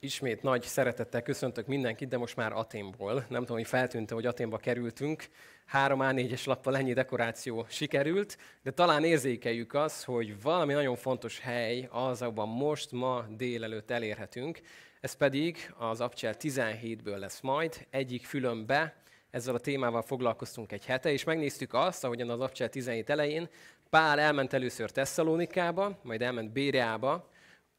[0.00, 3.14] Ismét nagy szeretettel köszöntök mindenkit, de most már Aténból.
[3.14, 5.28] Nem tudom, hogy feltűnte, hogy Aténba kerültünk.
[5.66, 11.88] Három A4-es lappal ennyi dekoráció sikerült, de talán érzékeljük azt, hogy valami nagyon fontos hely
[11.90, 14.60] az, abban most, ma délelőtt elérhetünk.
[15.00, 19.02] Ez pedig az Abcsel 17-ből lesz majd, egyik fülönbe.
[19.30, 23.48] Ezzel a témával foglalkoztunk egy hete, és megnéztük azt, ahogyan az Abcsel 17 elején
[23.90, 27.28] Pál elment először Tesszalonikába, majd elment Béreába.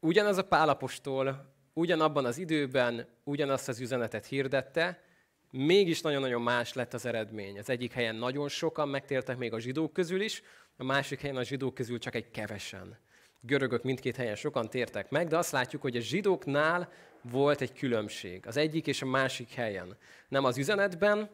[0.00, 5.02] Ugyanaz a Pálapostól ugyanabban az időben ugyanazt az üzenetet hirdette,
[5.50, 7.58] mégis nagyon-nagyon más lett az eredmény.
[7.58, 10.42] Az egyik helyen nagyon sokan megtértek még a zsidók közül is,
[10.76, 12.98] a másik helyen a zsidók közül csak egy kevesen.
[13.40, 18.46] Görögök mindkét helyen sokan tértek meg, de azt látjuk, hogy a zsidóknál volt egy különbség.
[18.46, 19.96] Az egyik és a másik helyen.
[20.28, 21.30] Nem az üzenetben,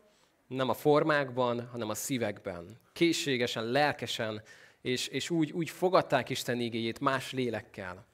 [0.47, 2.81] nem a formákban, hanem a szívekben.
[2.93, 4.43] Készségesen, lelkesen,
[4.81, 8.07] és, és úgy, úgy fogadták Isten igéjét más lélekkel.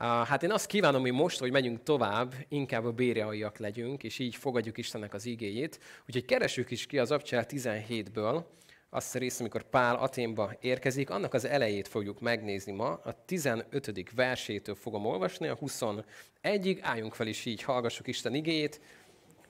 [0.00, 4.36] Hát én azt kívánom, hogy most, hogy megyünk tovább, inkább a béreaiak legyünk, és így
[4.36, 5.80] fogadjuk Istennek az igéjét.
[6.06, 8.44] Úgyhogy keresünk is ki az Abcsel 17-ből,
[8.90, 14.10] azt a részt, amikor Pál Aténba érkezik, annak az elejét fogjuk megnézni ma, a 15.
[14.14, 18.80] versétől fogom olvasni, a 21-ig, álljunk fel is így, hallgassuk Isten igéjét.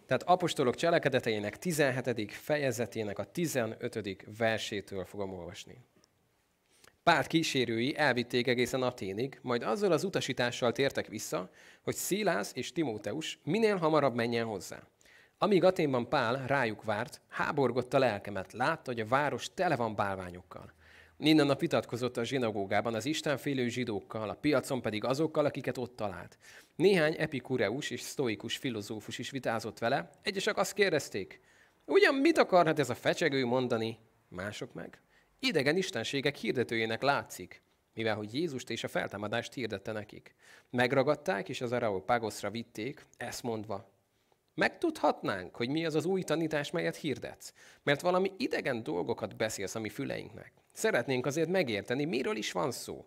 [0.07, 2.33] Tehát apostolok cselekedeteinek 17.
[2.33, 4.25] fejezetének a 15.
[4.39, 5.79] versétől fogom olvasni.
[7.03, 11.51] Párt kísérői elvitték egészen Aténig, majd azzal az utasítással tértek vissza,
[11.83, 14.83] hogy Szilász és Timóteus minél hamarabb menjen hozzá.
[15.39, 20.73] Amíg Aténban Pál rájuk várt, háborgott a lelkemet, látta, hogy a város tele van bálványokkal.
[21.17, 26.39] Minden nap vitatkozott a zsinagógában az istenfélő zsidókkal, a piacon pedig azokkal, akiket ott talált.
[26.77, 31.41] Néhány epikureus és sztoikus filozófus is vitázott vele, egyesek azt kérdezték,
[31.85, 35.01] ugyan mit akarhat ez a fecsegő mondani, mások meg?
[35.41, 37.63] Idegen istenségek hirdetőjének látszik,
[37.95, 40.35] mivel hogy Jézust és a feltámadást hirdette nekik.
[40.71, 43.91] Megragadták, és az Areopagoszra vitték, ezt mondva,
[44.55, 49.81] Megtudhatnánk, hogy mi az az új tanítás, melyet hirdetsz, mert valami idegen dolgokat beszélsz a
[49.81, 50.53] mi füleinknek.
[50.73, 53.07] Szeretnénk azért megérteni, miről is van szó.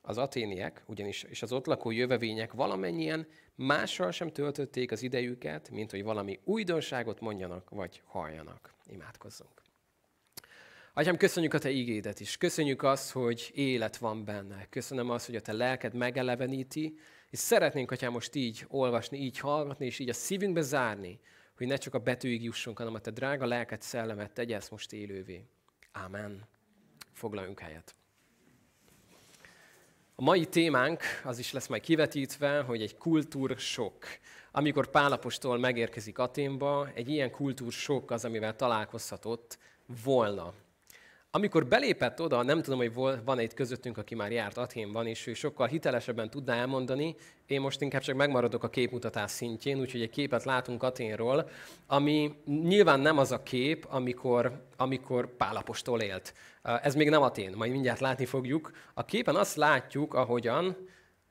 [0.00, 5.90] Az aténiek, ugyanis és az ott lakó jövevények valamennyien mással sem töltötték az idejüket, mint
[5.90, 8.74] hogy valami újdonságot mondjanak vagy halljanak.
[8.86, 9.65] Imádkozzunk.
[10.98, 12.36] Atyám, köszönjük a Te ígédet is.
[12.36, 14.66] Köszönjük azt, hogy élet van benne.
[14.70, 16.98] Köszönöm azt, hogy a Te lelked megeleveníti,
[17.30, 21.20] és szeretnénk, Atyám, most így olvasni, így hallgatni, és így a szívünkbe zárni,
[21.56, 24.92] hogy ne csak a betűig jussunk, hanem a Te drága lelked szellemet tegye ezt most
[24.92, 25.44] élővé.
[25.92, 26.48] Ámen.
[27.12, 27.94] Foglaljunk helyet.
[30.14, 34.04] A mai témánk az is lesz majd kivetítve, hogy egy kultúrsok.
[34.50, 39.58] Amikor Pálapostól megérkezik Aténba, egy ilyen kultúrsok az, amivel találkozhatott
[40.04, 40.54] volna.
[41.36, 42.92] Amikor belépett oda, nem tudom, hogy
[43.24, 47.14] van egy közöttünk, aki már járt Athénban, és ő sokkal hitelesebben tudná elmondani,
[47.46, 51.48] én most inkább csak megmaradok a képmutatás szintjén, úgyhogy egy képet látunk Aténról,
[51.86, 56.34] ami nyilván nem az a kép, amikor, amikor Pálapostól élt.
[56.62, 58.70] Ez még nem Atén, majd mindjárt látni fogjuk.
[58.94, 60.76] A képen azt látjuk, ahogyan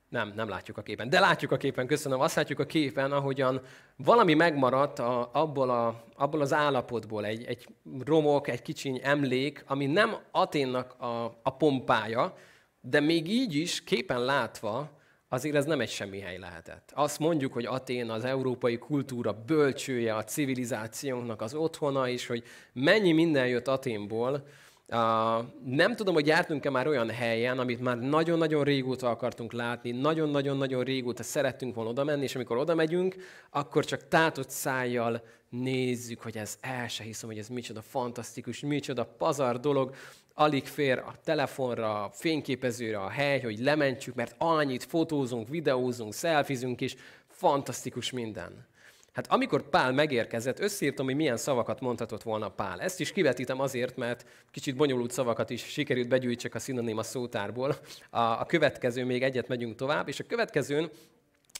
[0.09, 1.09] nem, nem látjuk a képen.
[1.09, 2.19] De látjuk a képen, köszönöm.
[2.19, 3.61] Azt látjuk a képen, ahogyan
[3.95, 7.67] valami megmaradt a, abból, a, abból az állapotból, egy, egy
[8.05, 12.37] romok, egy kicsiny emlék, ami nem Aténnak a, a pompája,
[12.81, 14.89] de még így is képen látva,
[15.29, 16.91] azért ez nem egy semmi hely lehetett.
[16.95, 22.43] Azt mondjuk, hogy Atén az európai kultúra bölcsője, a civilizációnknak az otthona, és hogy
[22.73, 24.47] mennyi minden jött Aténból,
[24.87, 30.83] Uh, nem tudom, hogy jártunk-e már olyan helyen, amit már nagyon-nagyon régóta akartunk látni, nagyon-nagyon-nagyon
[30.83, 33.15] régóta szerettünk volna oda menni, és amikor oda megyünk,
[33.49, 39.05] akkor csak tátott szájjal nézzük, hogy ez el se hiszem, hogy ez micsoda fantasztikus, micsoda
[39.05, 39.95] pazar dolog,
[40.33, 46.81] alig fér a telefonra, a fényképezőre a hely, hogy lementjük, mert annyit fotózunk, videózunk, szelfizünk,
[46.81, 46.95] és
[47.27, 48.67] fantasztikus minden.
[49.15, 52.81] Hát amikor Pál megérkezett, összírtam, hogy milyen szavakat mondhatott volna Pál.
[52.81, 57.75] Ezt is kivetítem azért, mert kicsit bonyolult szavakat is sikerült begyűjtsek a szinoníma szótárból.
[58.09, 60.89] A, a következő, még egyet megyünk tovább, és a következőn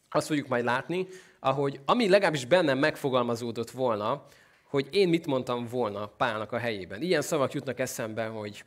[0.10, 1.08] azt fogjuk majd látni,
[1.40, 4.26] ahogy ami legalábbis bennem megfogalmazódott volna,
[4.70, 7.02] hogy én mit mondtam volna Pálnak a helyében.
[7.02, 8.64] Ilyen szavak jutnak eszembe, hogy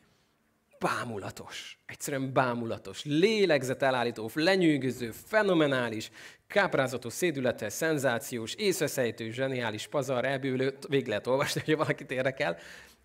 [0.79, 6.11] bámulatos, egyszerűen bámulatos, lélegzet elállító, lenyűgöző, fenomenális,
[6.47, 12.57] káprázatos, szédületes, szenzációs, észveszejtő, zseniális, pazar, elbűlő, végig lehet olvasni, hogy valakit érdekel.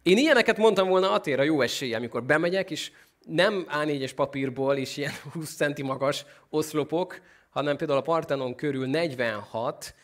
[0.03, 2.91] Én ilyeneket mondtam volna Atéra jó esélye, amikor bemegyek, és
[3.27, 9.95] nem A4-es papírból és ilyen 20 centi magas oszlopok, hanem például a Partenon körül 46
[9.95, 10.04] a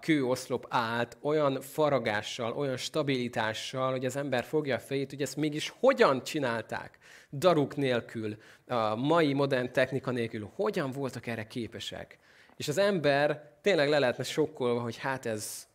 [0.00, 5.72] kőoszlop állt olyan faragással, olyan stabilitással, hogy az ember fogja a fejét, hogy ezt mégis
[5.78, 6.98] hogyan csinálták,
[7.32, 12.18] daruk nélkül, a mai modern technika nélkül, hogyan voltak erre képesek.
[12.56, 15.68] És az ember tényleg le lehetne sokkolva, hogy hát ez,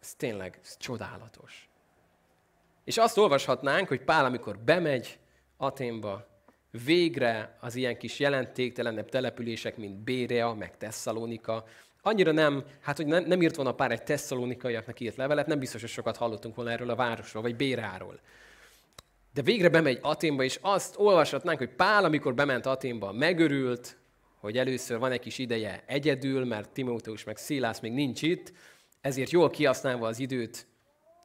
[0.00, 1.68] ez tényleg ez csodálatos.
[2.84, 5.18] És azt olvashatnánk, hogy Pál, amikor bemegy
[5.56, 6.26] Aténba,
[6.84, 11.64] végre az ilyen kis jelentéktelenebb települések, mint Bérea, meg Tesszalonika,
[12.04, 15.80] annyira nem, hát hogy nem, nem írt volna pár egy tesszalonikaiaknak írt levelet, nem biztos,
[15.80, 18.20] hogy sokat hallottunk volna erről a városról, vagy Béráról.
[19.34, 23.96] De végre bemegy Aténba, és azt olvashatnánk, hogy Pál, amikor bement Aténba, megörült,
[24.40, 28.52] hogy először van egy kis ideje egyedül, mert Timóteus meg Szilász még nincs itt,
[29.00, 30.66] ezért jól kihasználva az időt,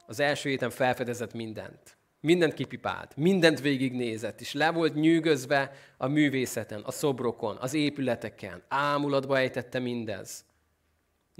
[0.06, 1.96] az első héten felfedezett mindent.
[2.20, 9.38] Mindent kipipált, mindent végignézett, és le volt nyűgözve a művészeten, a szobrokon, az épületeken, ámulatba
[9.38, 10.44] ejtette mindez.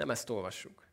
[0.01, 0.87] Nem ezt olvassuk.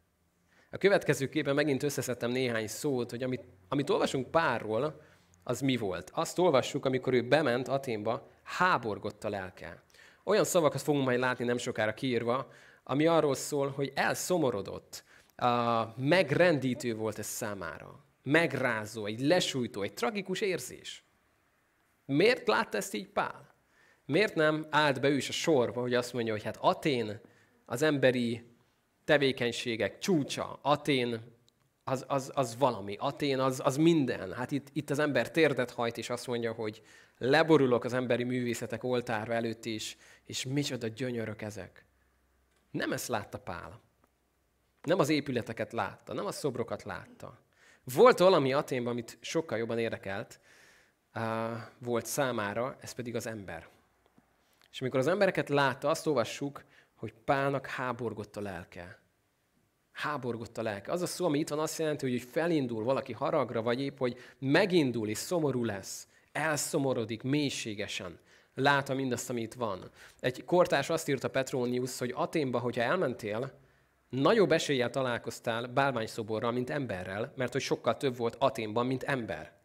[0.71, 5.01] A következő képen megint összeszedtem néhány szót, hogy amit, amit olvasunk párról,
[5.43, 6.11] az mi volt.
[6.13, 9.83] Azt olvassuk, amikor ő bement Aténba, háborgott a lelke.
[10.23, 12.51] Olyan szavakat fogunk majd látni nem sokára kiírva,
[12.83, 15.03] ami arról szól, hogy elszomorodott,
[15.95, 18.05] megrendítő volt ez számára.
[18.23, 21.03] Megrázó, egy lesújtó, egy tragikus érzés.
[22.05, 23.55] Miért látta ezt így Pál?
[24.05, 27.21] Miért nem állt be ő is a sorba, hogy azt mondja, hogy hát Atén
[27.65, 28.55] az emberi
[29.07, 31.35] tevékenységek csúcsa, Atén
[31.83, 34.33] az, az, az valami, Atén az, az minden.
[34.33, 36.81] Hát itt, itt az ember térdet hajt, és azt mondja, hogy
[37.17, 41.85] leborulok az emberi művészetek oltárva előtt is, és micsoda gyönyörök ezek.
[42.71, 43.81] Nem ezt látta Pál.
[44.81, 47.39] Nem az épületeket látta, nem a szobrokat látta.
[47.83, 50.39] Volt valami Aténban, amit sokkal jobban érdekelt,
[51.77, 53.67] volt számára, ez pedig az ember.
[54.71, 56.63] És amikor az embereket látta, azt olvassuk,
[56.97, 58.99] hogy Pálnak háborgott a lelke.
[59.91, 60.91] Háborgott a lelke.
[60.91, 64.17] Az a szó, ami itt van, azt jelenti, hogy felindul valaki haragra, vagy épp, hogy
[64.39, 66.07] megindul és szomorú lesz.
[66.31, 68.19] Elszomorodik mélységesen.
[68.53, 69.89] Látta mindazt, ami itt van.
[70.19, 73.53] Egy kortárs azt írta Petronius, hogy Aténba, hogyha elmentél,
[74.09, 79.55] nagyobb eséllyel találkoztál bálványszoborral, mint emberrel, mert hogy sokkal több volt Aténban, mint ember.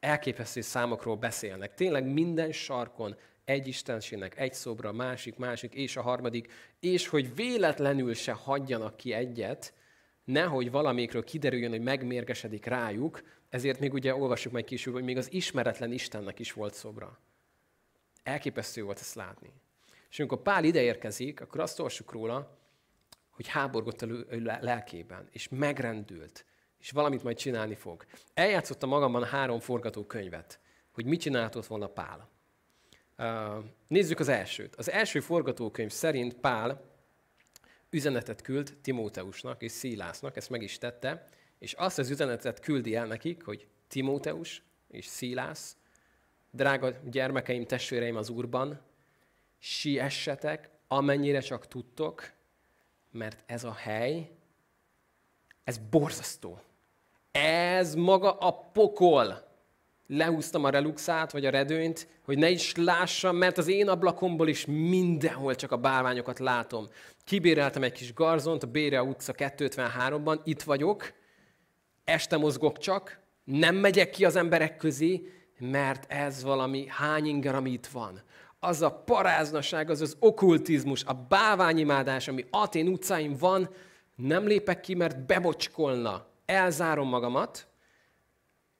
[0.00, 1.74] Elképesztő számokról beszélnek.
[1.74, 8.14] Tényleg minden sarkon egy istenségnek egy szobra, másik, másik, és a harmadik, és hogy véletlenül
[8.14, 9.74] se hagyjanak ki egyet,
[10.24, 15.32] nehogy valamikről kiderüljön, hogy megmérgesedik rájuk, ezért még ugye olvassuk majd később, hogy még az
[15.32, 17.18] ismeretlen Istennek is volt szobra.
[18.22, 19.52] Elképesztő volt ezt látni.
[20.10, 22.58] És amikor Pál ide érkezik, akkor azt olvassuk róla,
[23.30, 24.06] hogy háborgott a
[24.60, 26.44] lelkében, és megrendült,
[26.78, 28.04] és valamit majd csinálni fog.
[28.34, 30.60] Eljátszottam magamban három forgatókönyvet,
[30.90, 32.34] hogy mit csináltott volna Pál.
[33.88, 34.76] Nézzük az elsőt.
[34.76, 36.84] Az első forgatókönyv szerint Pál
[37.90, 41.28] üzenetet küld Timóteusnak és Szílásznak, ezt meg is tette,
[41.58, 45.76] és azt az üzenetet küldi el nekik, hogy Timóteus és Szílász,
[46.50, 48.80] drága gyermekeim, testvéreim az Úrban,
[49.58, 52.32] siessetek, amennyire csak tudtok,
[53.10, 54.30] mert ez a hely,
[55.64, 56.60] ez borzasztó.
[57.30, 59.45] Ez maga a pokol.
[60.06, 64.64] Lehúztam a reluxát, vagy a redőnyt, hogy ne is lássam, mert az én ablakomból is
[64.66, 66.88] mindenhol csak a bálványokat látom.
[67.24, 71.12] Kibéreltem egy kis garzont a Bérea utca 253-ban, itt vagyok,
[72.04, 77.70] este mozgok csak, nem megyek ki az emberek közé, mert ez valami hány inger, ami
[77.70, 78.22] itt van
[78.66, 83.68] az a paráznaság, az az okkultizmus, a báványimádás, ami Atén utcáim van,
[84.14, 86.26] nem lépek ki, mert bemocskolna.
[86.46, 87.66] Elzárom magamat.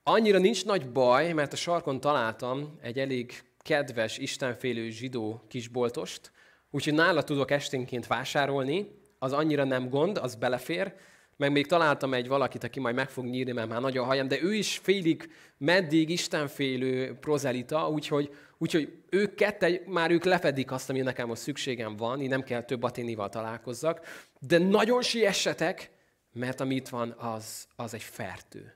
[0.09, 6.33] Annyira nincs nagy baj, mert a sarkon találtam egy elég kedves, istenfélő zsidó kisboltost,
[6.71, 10.95] úgyhogy nála tudok esténként vásárolni, az annyira nem gond, az belefér,
[11.37, 14.29] meg még találtam egy valakit, aki majd meg fog nyírni, mert már nagy a hajam,
[14.29, 20.91] de ő is félig meddig istenfélő prozelita, úgyhogy, úgyhogy ők kette, már ők lefedik azt,
[20.91, 24.01] ami nekem most szükségem van, így nem kell több aténival találkozzak,
[24.41, 25.91] de nagyon siessetek,
[26.33, 28.76] mert ami itt van, az, az egy fertő.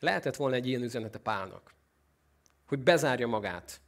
[0.00, 1.74] Lehetett volna egy ilyen üzenete Pálnak,
[2.66, 3.80] hogy bezárja magát.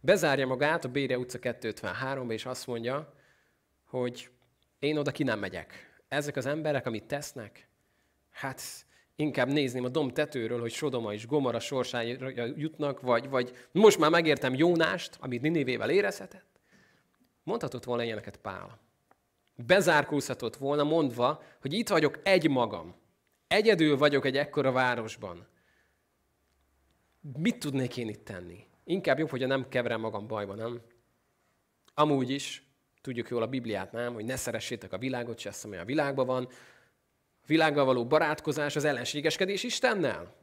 [0.00, 3.14] Bezárja magát a Bére utca 253-ba, és azt mondja,
[3.84, 4.30] hogy
[4.78, 7.68] én oda ki nem megyek ezek az emberek, amit tesznek,
[8.30, 8.62] hát
[9.16, 14.10] inkább nézném a dom tetőről, hogy Sodoma és Gomora sorsára jutnak, vagy, vagy most már
[14.10, 16.60] megértem Jónást, amit Ninivével érezhetett.
[17.42, 18.78] Mondhatott volna ilyeneket Pál.
[19.54, 22.94] Bezárkózhatott volna mondva, hogy itt vagyok egy magam.
[23.48, 25.46] Egyedül vagyok egy ekkora városban.
[27.38, 28.66] Mit tudnék én itt tenni?
[28.84, 30.80] Inkább jobb, hogyha nem keverem magam bajba, nem?
[31.94, 32.66] Amúgy is,
[33.06, 34.14] Tudjuk jól a Bibliát, nem?
[34.14, 36.48] Hogy ne szeressétek a világot, se azt, ami a világban van.
[37.42, 40.34] A világgal való barátkozás az ellenségeskedés Istennel.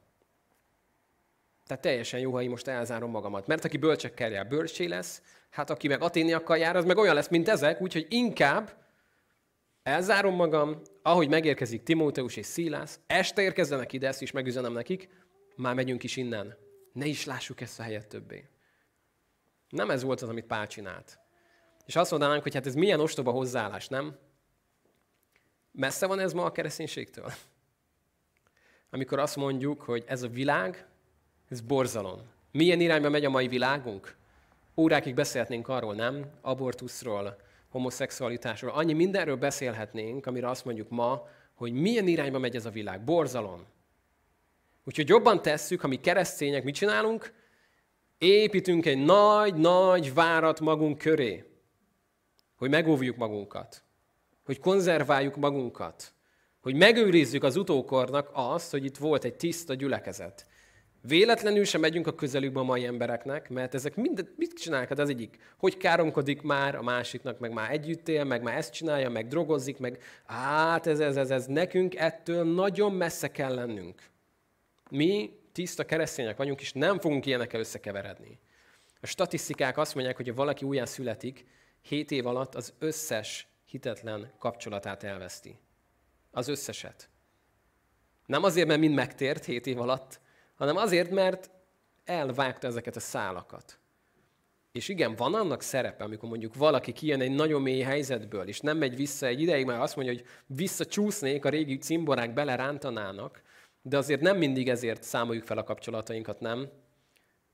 [1.67, 3.47] Tehát teljesen jó, ha én most elzárom magamat.
[3.47, 7.27] Mert aki bölcsekkel jár, bölcsé lesz, hát aki meg aténiakkal jár, az meg olyan lesz,
[7.27, 8.77] mint ezek, úgyhogy inkább
[9.83, 15.09] elzárom magam, ahogy megérkezik Timóteus és Szilász, este érkezzenek ide, ezt is megüzenem nekik,
[15.55, 16.62] már megyünk is innen.
[16.93, 18.47] Ne is lássuk ezt a helyet többé.
[19.69, 21.19] Nem ez volt az, amit Pál csinált.
[21.85, 24.17] És azt mondanánk, hogy hát ez milyen ostoba hozzáállás, nem?
[25.71, 27.31] Messze van ez ma a kereszténységtől?
[28.89, 30.87] Amikor azt mondjuk, hogy ez a világ,
[31.49, 32.21] ez borzalom.
[32.51, 34.15] Milyen irányba megy a mai világunk?
[34.75, 36.31] Órákig beszélhetnénk arról, nem?
[36.41, 37.37] Abortuszról,
[37.69, 38.71] homoszexualitásról.
[38.71, 43.03] Annyi mindenről beszélhetnénk, amire azt mondjuk ma, hogy milyen irányba megy ez a világ.
[43.03, 43.65] Borzalom.
[44.85, 47.33] Úgyhogy jobban tesszük, ha mi keresztények mit csinálunk?
[48.17, 51.43] Építünk egy nagy-nagy várat magunk köré,
[52.55, 53.83] hogy megóvjuk magunkat,
[54.45, 56.13] hogy konzerváljuk magunkat,
[56.61, 60.47] hogy megőrizzük az utókornak azt, hogy itt volt egy tiszta gyülekezet.
[61.01, 64.89] Véletlenül sem megyünk a közelükbe a mai embereknek, mert ezek mindent, mit csinálnak?
[64.89, 68.73] Hát az egyik, hogy káromkodik már, a másiknak meg már együtt él, meg már ezt
[68.73, 74.11] csinálja, meg drogozik, meg hát ez, ez, ez, ez, nekünk ettől nagyon messze kell lennünk.
[74.95, 78.39] Mi tiszta keresztények vagyunk, és nem fogunk ilyenekkel összekeveredni.
[79.01, 81.45] A statisztikák azt mondják, hogy ha valaki újján születik,
[81.81, 85.59] 7 év alatt az összes hitetlen kapcsolatát elveszti.
[86.31, 87.09] Az összeset.
[88.25, 90.19] Nem azért, mert mind megtért 7 év alatt,
[90.55, 91.49] hanem azért, mert
[92.03, 93.79] elvágta ezeket a szálakat.
[94.71, 98.77] És igen, van annak szerepe, amikor mondjuk valaki kijön egy nagyon mély helyzetből, és nem
[98.77, 103.41] megy vissza egy ideig, mert azt mondja, hogy visszacsúsznék, a régi cimborák belerántanának,
[103.85, 106.69] de azért nem mindig ezért számoljuk fel a kapcsolatainkat, nem?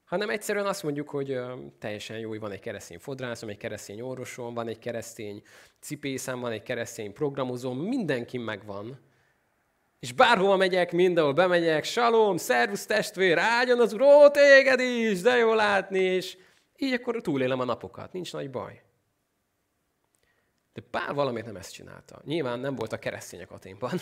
[0.05, 4.01] Hanem egyszerűen azt mondjuk, hogy ö, teljesen jó, hogy van egy keresztény fodrászom, egy keresztény
[4.01, 5.41] orvosom, van egy keresztény
[5.79, 8.99] cipészem, van egy keresztény programozóm, mindenki megvan.
[9.99, 15.35] És bárhova megyek, mindenhol bemegyek, salom, szervusz testvér, áldjon az úr, ó, téged is, de
[15.35, 16.37] jó látni, és
[16.75, 18.81] így akkor túlélem a napokat, nincs nagy baj.
[20.73, 22.21] De Pál valamit nem ezt csinálta.
[22.25, 23.99] Nyilván nem volt a keresztények Aténban,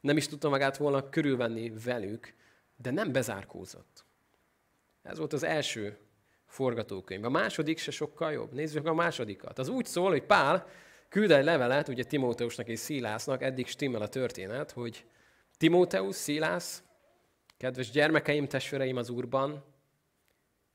[0.00, 2.34] nem is tudta magát volna körülvenni velük,
[2.76, 4.04] de nem bezárkózott.
[5.02, 5.98] Ez volt az első
[6.46, 7.24] forgatókönyv.
[7.24, 8.52] A második se sokkal jobb.
[8.52, 9.58] Nézzük a másodikat.
[9.58, 10.66] Az úgy szól, hogy Pál
[11.08, 15.04] küld egy levelet, ugye Timóteusnak és Szilásznak, eddig stimmel a történet, hogy
[15.56, 16.82] Timóteus, Szilász,
[17.56, 19.64] kedves gyermekeim, testvéreim az Úrban,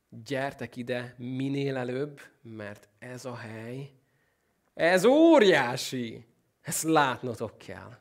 [0.09, 3.91] gyertek ide minél előbb, mert ez a hely,
[4.73, 6.25] ez óriási,
[6.61, 7.97] ezt látnotok kell.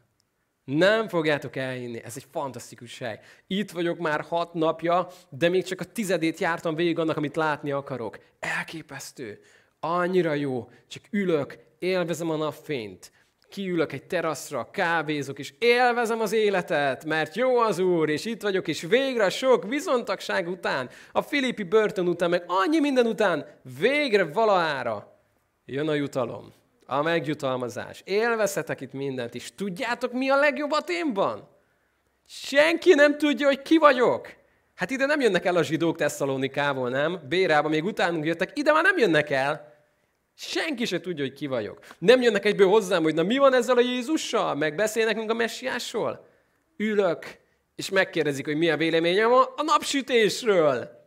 [0.65, 3.21] Nem fogjátok elhinni, ez egy fantasztikus hely.
[3.47, 7.71] Itt vagyok már hat napja, de még csak a tizedét jártam végig annak, amit látni
[7.71, 8.19] akarok.
[8.39, 9.41] Elképesztő,
[9.81, 13.13] annyira jó, csak ülök, élvezem a napfényt,
[13.49, 18.69] kiülök egy teraszra, kávézok, és élvezem az életet, mert jó az Úr, és itt vagyok,
[18.69, 23.47] és végre sok vizontagság után, a Filippi börtön után, meg annyi minden után,
[23.79, 25.19] végre valahára
[25.65, 26.53] jön a jutalom
[26.87, 28.03] a megjutalmazás.
[28.05, 29.55] Élvezhetek itt mindent is.
[29.55, 31.49] Tudjátok, mi a legjobb a témban?
[32.27, 34.29] Senki nem tudja, hogy ki vagyok.
[34.75, 37.21] Hát ide nem jönnek el a zsidók Tesszalonikából, nem?
[37.29, 39.73] Bérába még utánunk jöttek, ide már nem jönnek el.
[40.37, 41.79] Senki se tudja, hogy ki vagyok.
[41.99, 44.55] Nem jönnek egyből hozzám, hogy na mi van ezzel a Jézussal?
[44.55, 46.27] Meg beszélnek a messiásról?
[46.77, 47.39] Ülök,
[47.77, 51.03] és megkérdezik, hogy mi a véleményem a, a napsütésről.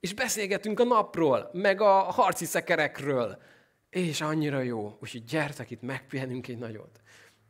[0.00, 3.38] És beszélgetünk a napról, meg a harci szekerekről,
[3.90, 7.00] és annyira jó, úgyhogy gyertek itt, megpihenünk egy nagyot.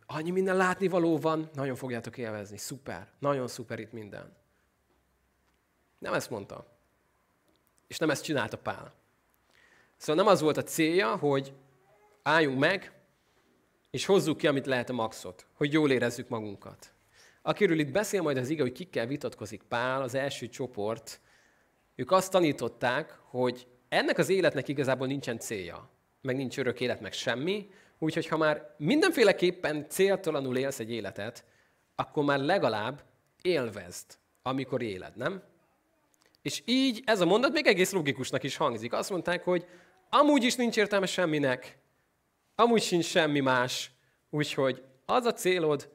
[0.07, 2.57] Annyi minden látnivaló van, nagyon fogjátok élvezni.
[2.57, 4.37] Szuper, nagyon szuper itt minden.
[5.99, 6.79] Nem ezt mondta.
[7.87, 8.95] És nem ezt csinálta Pál.
[9.97, 11.55] Szóval nem az volt a célja, hogy
[12.23, 12.93] álljunk meg,
[13.91, 16.93] és hozzuk ki, amit lehet a maxot, hogy jól érezzük magunkat.
[17.43, 21.21] Akiről itt beszél majd az ige, hogy kikkel vitatkozik Pál, az első csoport,
[21.95, 25.91] ők azt tanították, hogy ennek az életnek igazából nincsen célja
[26.21, 27.71] meg nincs örök élet, meg semmi.
[27.99, 31.45] Úgyhogy ha már mindenféleképpen céltalanul élsz egy életet,
[31.95, 33.03] akkor már legalább
[33.43, 35.43] élvezd, amikor éled, nem?
[36.43, 38.93] És így ez a mondat még egész logikusnak is hangzik.
[38.93, 39.67] Azt mondták, hogy
[40.11, 41.79] amúgy is nincs értelme semminek,
[42.55, 43.91] amúgy sincs semmi más,
[44.31, 45.89] úgyhogy az a célod,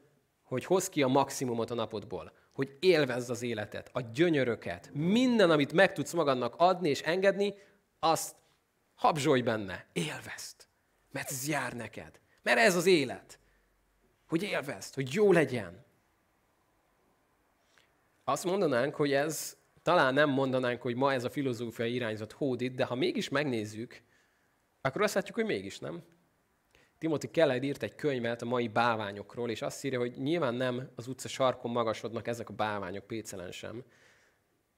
[0.43, 5.73] hogy hozd ki a maximumot a napodból, hogy élvezd az életet, a gyönyöröket, minden, amit
[5.73, 7.53] meg tudsz magadnak adni és engedni,
[7.99, 8.35] azt
[8.95, 10.67] Habzsolj benne, élvezd,
[11.11, 12.19] mert ez jár neked.
[12.41, 13.39] Mert ez az élet.
[14.27, 15.85] Hogy élvezd, hogy jó legyen.
[18.23, 22.85] Azt mondanánk, hogy ez, talán nem mondanánk, hogy ma ez a filozófiai irányzat hódít, de
[22.85, 24.01] ha mégis megnézzük,
[24.81, 26.03] akkor azt látjuk, hogy mégis nem.
[26.97, 31.07] Timothy Keller írt egy könyvet a mai báványokról, és azt írja, hogy nyilván nem az
[31.07, 33.83] utca sarkon magasodnak ezek a báványok, pécelen sem,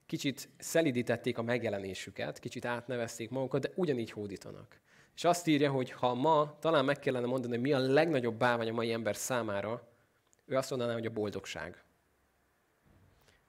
[0.07, 4.79] kicsit szelidítették a megjelenésüket, kicsit átnevezték magukat, de ugyanígy hódítanak.
[5.15, 8.69] És azt írja, hogy ha ma talán meg kellene mondani, hogy mi a legnagyobb bávány
[8.69, 9.87] a mai ember számára,
[10.45, 11.83] ő azt mondaná, hogy a boldogság.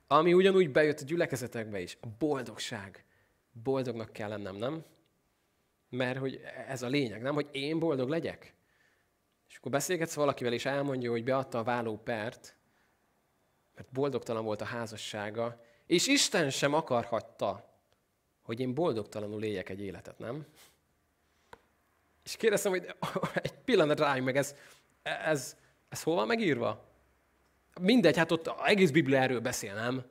[0.07, 3.05] Ami ugyanúgy bejött a gyülekezetekbe is, a boldogság.
[3.63, 4.85] Boldognak kell lennem, nem?
[5.89, 7.35] Mert hogy ez a lényeg, nem?
[7.35, 8.55] Hogy én boldog legyek.
[9.49, 12.57] És akkor beszélgetsz valakivel, és elmondja, hogy beadta a vállópert,
[13.75, 17.69] mert boldogtalan volt a házassága, és Isten sem akarhatta,
[18.43, 20.47] hogy én boldogtalanul éljek egy életet, nem?
[22.25, 22.95] És kérdeztem, hogy
[23.35, 24.55] egy pillanat rájunk meg, ez,
[25.03, 25.57] ez,
[25.89, 26.85] ez hol van megírva?
[27.81, 30.05] Mindegy, hát ott egész Biblia erről beszél, nem?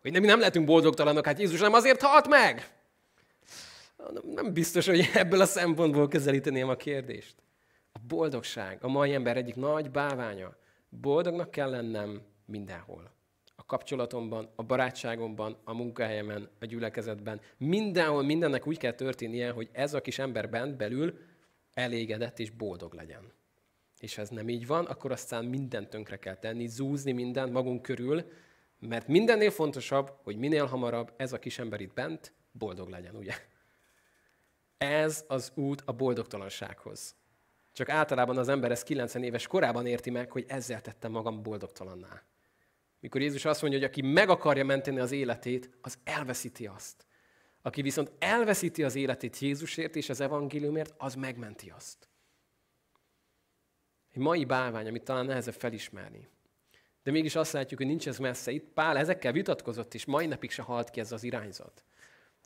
[0.00, 2.72] Hogy nem, mi nem lehetünk boldogtalanok, hát Jézus nem azért halt meg?
[4.34, 7.34] Nem biztos, hogy ebből a szempontból közelíteném a kérdést.
[7.92, 10.56] A boldogság a mai ember egyik nagy báványa.
[10.88, 13.16] Boldognak kell lennem mindenhol.
[13.60, 17.40] A kapcsolatomban, a barátságomban, a munkahelyemen, a gyülekezetben.
[17.56, 21.18] Mindenhol mindennek úgy kell történnie, hogy ez a kis ember bent belül
[21.74, 23.32] elégedett és boldog legyen.
[24.00, 27.82] És ha ez nem így van, akkor aztán mindent tönkre kell tenni, zúzni mindent magunk
[27.82, 28.24] körül,
[28.78, 33.34] mert mindennél fontosabb, hogy minél hamarabb ez a kis ember itt bent boldog legyen, ugye?
[34.78, 37.14] Ez az út a boldogtalansághoz.
[37.72, 42.22] Csak általában az ember ezt 90 éves korában érti meg, hogy ezzel tettem magam boldogtalanná.
[43.00, 47.06] Mikor Jézus azt mondja, hogy aki meg akarja menteni az életét, az elveszíti azt.
[47.62, 52.08] Aki viszont elveszíti az életét Jézusért és az evangéliumért, az megmenti azt.
[54.12, 56.28] Egy mai bálvány, amit talán nehezebb felismerni.
[57.02, 58.50] De mégis azt látjuk, hogy nincs ez messze.
[58.50, 61.84] Itt Pál ezekkel vitatkozott, és mai napig se halt ki ez az irányzat.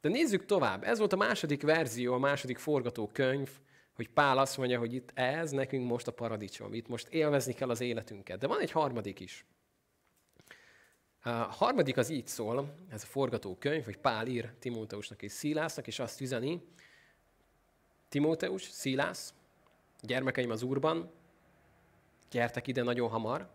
[0.00, 0.84] De nézzük tovább.
[0.84, 3.50] Ez volt a második verzió, a második forgatókönyv,
[3.94, 7.70] hogy Pál azt mondja, hogy itt ez nekünk most a paradicsom, itt most élvezni kell
[7.70, 8.38] az életünket.
[8.38, 9.44] De van egy harmadik is.
[11.24, 15.98] A harmadik az így szól, ez a forgatókönyv, hogy Pál ír Timóteusnak és Szilásznak, és
[15.98, 16.62] azt üzeni,
[18.08, 19.34] Timóteus, Szilász,
[20.00, 21.10] gyermekeim az Úrban,
[22.30, 23.50] gyertek ide nagyon hamar,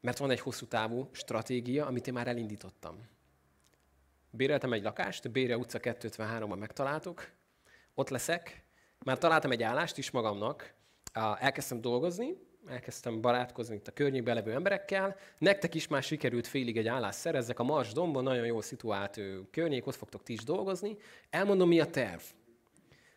[0.00, 3.08] mert van egy hosszú távú stratégia, amit én már elindítottam.
[4.30, 7.30] Béreltem egy lakást, Bére utca 253-ban megtaláltuk,
[7.94, 8.64] ott leszek,
[9.04, 10.74] már találtam egy állást is magamnak,
[11.38, 15.16] elkezdtem dolgozni, elkezdtem barátkozni itt a környékben levő emberekkel.
[15.38, 19.20] Nektek is már sikerült félig egy állást szerezzek a Mars dombon, nagyon jól szituált
[19.50, 20.96] környék, ott fogtok ti is dolgozni.
[21.30, 22.20] Elmondom, mi a terv.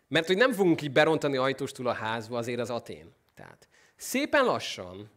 [0.08, 3.14] Mert hogy nem fogunk így berontani ajtóstól a házba, azért az Atén.
[3.36, 5.10] Tehát szépen lassan,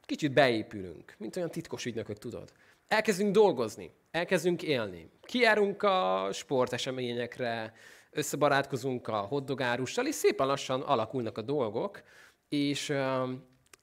[0.00, 2.52] kicsit beépülünk, mint olyan titkos ügynökök, tudod.
[2.88, 5.10] Elkezdünk dolgozni, elkezdünk élni.
[5.22, 7.72] Kijárunk a sporteseményekre,
[8.10, 12.02] összebarátkozunk a hoddogárussal, és szépen lassan alakulnak a dolgok,
[12.50, 12.92] és,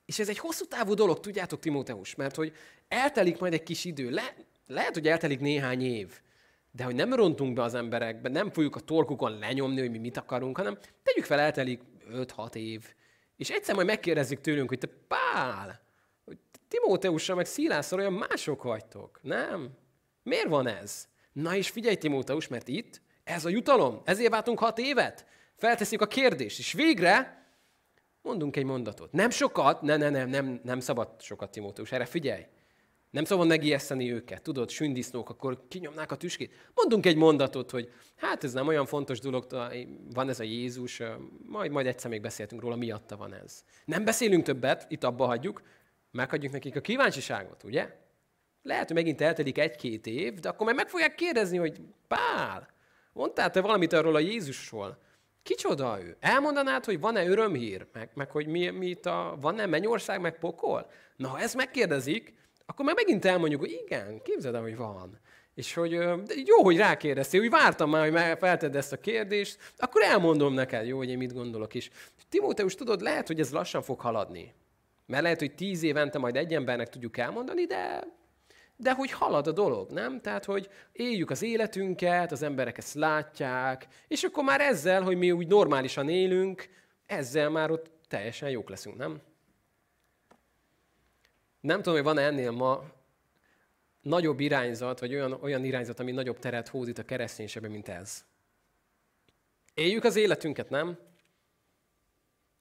[0.06, 2.54] és ez egy hosszú távú dolog, tudjátok, Timóteus, mert hogy
[2.88, 4.36] eltelik majd egy kis idő, Le,
[4.68, 6.20] lehet, hogy eltelik néhány év,
[6.72, 10.18] de hogy nem rontunk be az emberekbe, nem fogjuk a torkukon lenyomni, hogy mi mit
[10.18, 12.94] akarunk, hanem tegyük fel, eltelik 5-6 év,
[13.38, 15.82] és egyszer majd megkérdezzük tőlünk, hogy te Pál,
[16.26, 19.70] hogy Timóteussal meg Szilászal olyan mások vagytok, nem?
[20.24, 21.08] Miért van ez?
[21.34, 25.26] Na és figyelj, Timóteus, mert itt ez a jutalom, ezért váltunk hat évet.
[25.56, 27.47] Felteszik a kérdést, és végre
[28.28, 29.12] mondunk egy mondatot.
[29.12, 32.46] Nem sokat, ne, ne, ne, nem, nem szabad sokat, Timóteus, erre figyelj.
[33.10, 36.54] Nem szabad megijeszteni őket, tudod, sündisznók, akkor kinyomnák a tüskét.
[36.76, 39.46] Mondunk egy mondatot, hogy hát ez nem olyan fontos dolog,
[40.14, 41.02] van ez a Jézus,
[41.46, 43.64] majd, majd egyszer még beszéltünk róla, miatta van ez.
[43.86, 45.62] Nem beszélünk többet, itt abba hagyjuk,
[46.12, 47.96] meghagyjuk nekik a kíváncsiságot, ugye?
[48.62, 52.70] Lehet, hogy megint eltelik egy-két év, de akkor meg meg fogják kérdezni, hogy Pál,
[53.14, 54.98] mondtál te valamit arról a Jézusról?
[55.48, 56.18] Kicsoda ő?
[56.20, 57.88] Elmondanád, hogy van-e örömhír?
[57.94, 60.90] Meg, meg hogy mi, mi itt a, van-e mennyország, meg pokol?
[61.16, 62.34] Na, ha ezt megkérdezik,
[62.66, 65.20] akkor meg megint elmondjuk, hogy igen, képzeld el, hogy van.
[65.56, 65.92] És hogy
[66.46, 70.98] jó, hogy rákérdeztél, hogy vártam már, hogy feltedd ezt a kérdést, akkor elmondom neked, jó,
[70.98, 71.90] hogy én mit gondolok is.
[72.30, 74.54] Timóteus, tudod, lehet, hogy ez lassan fog haladni.
[75.06, 78.04] Mert lehet, hogy tíz évente majd egy embernek tudjuk elmondani, de
[78.78, 80.22] de hogy halad a dolog, nem?
[80.22, 85.32] Tehát, hogy éljük az életünket, az emberek ezt látják, és akkor már ezzel, hogy mi
[85.32, 86.70] úgy normálisan élünk,
[87.06, 89.22] ezzel már ott teljesen jók leszünk, nem?
[91.60, 92.84] Nem tudom, hogy van ennél ma
[94.02, 98.26] nagyobb irányzat, vagy olyan, olyan irányzat, ami nagyobb teret hódít a kereszténységbe, mint ez.
[99.74, 100.98] Éljük az életünket, nem?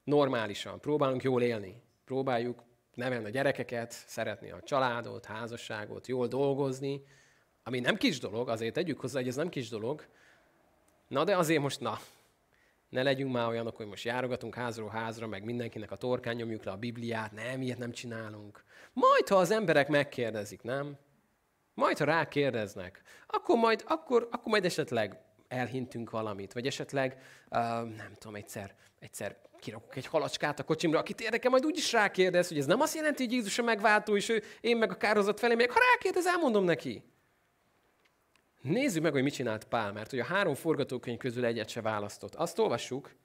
[0.03, 0.79] Normálisan.
[0.79, 1.81] Próbálunk jól élni.
[2.05, 2.63] Próbáljuk
[2.97, 7.03] nevelni a gyerekeket, szeretni a családot, házasságot, jól dolgozni,
[7.63, 10.05] ami nem kis dolog, azért tegyük hozzá, hogy ez nem kis dolog.
[11.07, 11.99] Na de azért most, na,
[12.89, 16.71] ne legyünk már olyanok, hogy most járogatunk házról házra, meg mindenkinek a torkán nyomjuk le
[16.71, 18.63] a Bibliát, nem, ilyet nem csinálunk.
[18.93, 20.97] Majd, ha az emberek megkérdezik, nem?
[21.73, 27.59] Majd, ha rákérdeznek, akkor majd, akkor, akkor majd esetleg elhintünk valamit, vagy esetleg, uh,
[27.95, 32.57] nem tudom, egyszer, egyszer kirakok egy halacskát a kocsimra, akit érdekel, majd úgyis rákérdez, hogy
[32.57, 35.55] ez nem azt jelenti, hogy Jézus a megváltó, és ő, én meg a kározat felé
[35.55, 35.71] megyek.
[35.71, 37.03] Ha rákérdez, elmondom neki.
[38.61, 42.35] Nézzük meg, hogy mit csinált Pál, mert hogy a három forgatókönyv közül egyet se választott.
[42.35, 43.15] Azt olvassuk,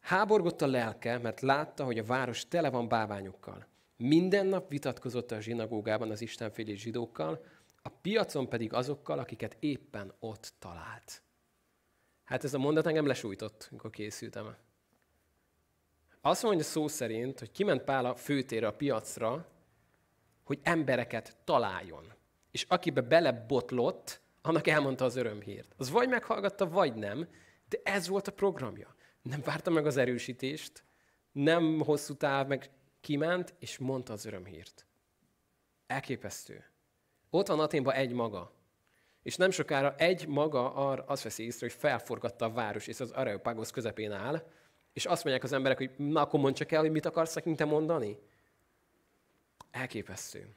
[0.00, 3.66] háborgott a lelke, mert látta, hogy a város tele van báványokkal.
[3.96, 7.44] Minden nap vitatkozott a zsinagógában az istenfélés zsidókkal,
[7.82, 11.22] a piacon pedig azokkal, akiket éppen ott talált.
[12.24, 14.56] Hát ez a mondat engem lesújtott, amikor készültem.
[16.20, 19.48] Azt mondja szó szerint, hogy kiment Pál a főtérre, a piacra,
[20.44, 22.12] hogy embereket találjon.
[22.50, 25.74] És akibe belebotlott, annak elmondta az örömhírt.
[25.76, 27.28] Az vagy meghallgatta, vagy nem,
[27.68, 28.94] de ez volt a programja.
[29.22, 30.84] Nem várta meg az erősítést,
[31.32, 34.86] nem hosszú táv, meg kiment, és mondta az örömhírt.
[35.86, 36.71] Elképesztő.
[37.34, 38.52] Ott van Aténban egy maga.
[39.22, 43.10] És nem sokára egy maga arra azt veszi észre, hogy felforgatta a város, és az
[43.10, 44.46] Areopagos közepén áll,
[44.92, 47.56] és azt mondják az emberek, hogy na akkor mondd csak el, hogy mit akarsz nekünk
[47.56, 48.18] te mondani.
[49.70, 50.54] Elképesztő.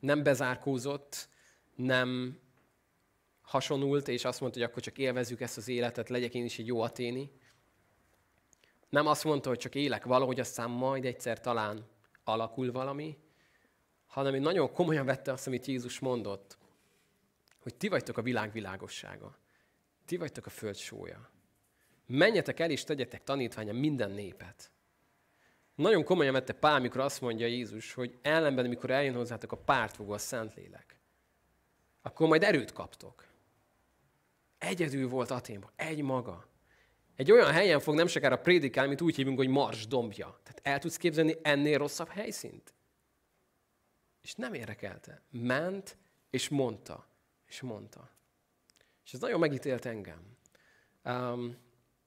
[0.00, 1.28] Nem bezárkózott,
[1.74, 2.38] nem
[3.42, 6.66] hasonult, és azt mondta, hogy akkor csak élvezzük ezt az életet, legyek én is egy
[6.66, 7.30] jó aténi.
[8.88, 11.86] Nem azt mondta, hogy csak élek valahogy, aztán majd egyszer talán
[12.24, 13.18] alakul valami,
[14.08, 16.58] hanem hogy nagyon komolyan vette azt, amit Jézus mondott,
[17.58, 19.36] hogy ti vagytok a világ világossága.
[20.04, 21.30] Ti vagytok a föld sója.
[22.06, 24.70] Menjetek el és tegyetek tanítványa minden népet.
[25.74, 30.12] Nagyon komolyan vette Pál, mikor azt mondja Jézus, hogy ellenben, mikor eljön hozzátok a pártfogó
[30.12, 31.00] a Szentlélek,
[32.02, 33.26] akkor majd erőt kaptok.
[34.58, 36.46] Egyedül volt Aténban, egy maga.
[37.16, 40.40] Egy olyan helyen fog nem sokára prédikálni, mint úgy hívunk, hogy Mars dombja.
[40.42, 42.74] Tehát el tudsz képzelni ennél rosszabb helyszínt?
[44.28, 45.22] És nem érdekelte.
[45.30, 45.96] Ment,
[46.30, 47.06] és mondta.
[47.46, 48.10] És mondta.
[49.04, 50.36] És ez nagyon megítélt engem.
[51.04, 51.56] Um,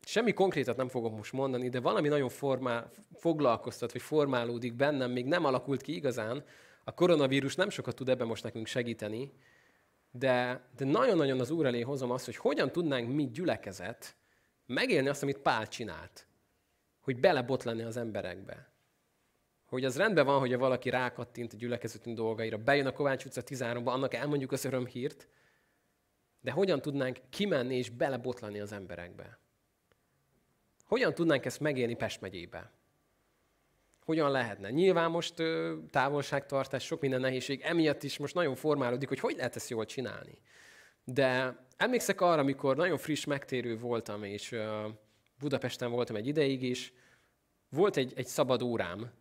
[0.01, 5.25] semmi konkrétat nem fogok most mondani, de valami nagyon formál, foglalkoztat, vagy formálódik bennem, még
[5.25, 6.45] nem alakult ki igazán.
[6.83, 9.33] A koronavírus nem sokat tud ebben most nekünk segíteni,
[10.11, 14.15] de, de nagyon-nagyon az Úr elé hozom azt, hogy hogyan tudnánk mi gyülekezet
[14.65, 16.27] megélni azt, amit Pál csinált.
[16.99, 18.70] Hogy belebotlani az emberekbe.
[19.71, 23.85] Hogy az rendben van, hogy valaki rákattint a gyülekezetünk dolgaira, bejön a Kovács utca 13-ba,
[23.85, 25.27] annak elmondjuk az örömhírt,
[26.41, 29.39] de hogyan tudnánk kimenni és belebotlani az emberekbe?
[30.85, 32.71] Hogyan tudnánk ezt megélni Pest megyébe?
[34.05, 34.69] Hogyan lehetne?
[34.69, 39.55] Nyilván most ö, távolságtartás, sok minden nehézség, emiatt is most nagyon formálódik, hogy hogy lehet
[39.55, 40.41] ezt jól csinálni.
[41.03, 44.87] De emlékszek arra, amikor nagyon friss megtérő voltam, és ö,
[45.39, 46.93] Budapesten voltam egy ideig is,
[47.69, 49.19] volt egy, egy szabad órám,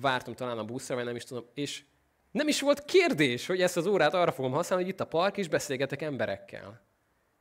[0.00, 1.84] vártam talán a buszra, vagy nem is tudom, és
[2.30, 5.36] nem is volt kérdés, hogy ezt az órát arra fogom használni, hogy itt a park,
[5.36, 6.86] és beszélgetek emberekkel.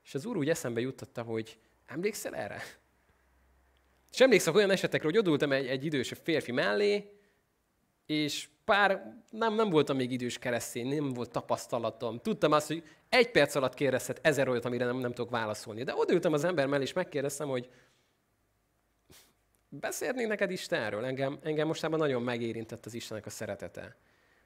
[0.03, 2.61] És az úr úgy eszembe juttatta, hogy emlékszel erre?
[4.11, 7.11] És emlékszem olyan esetekre, hogy odultam egy, egy idős férfi mellé,
[8.05, 12.19] és pár, nem, nem voltam még idős keresztény, nem volt tapasztalatom.
[12.19, 15.83] Tudtam azt, hogy egy perc alatt kérdezhet ezer olyat, amire nem, nem tudok válaszolni.
[15.83, 17.69] De odaültem az ember mellé, és megkérdeztem, hogy
[19.69, 21.05] beszélnék neked Istenről?
[21.05, 23.95] Engem, engem mostában nagyon megérintett az Istennek a szeretete.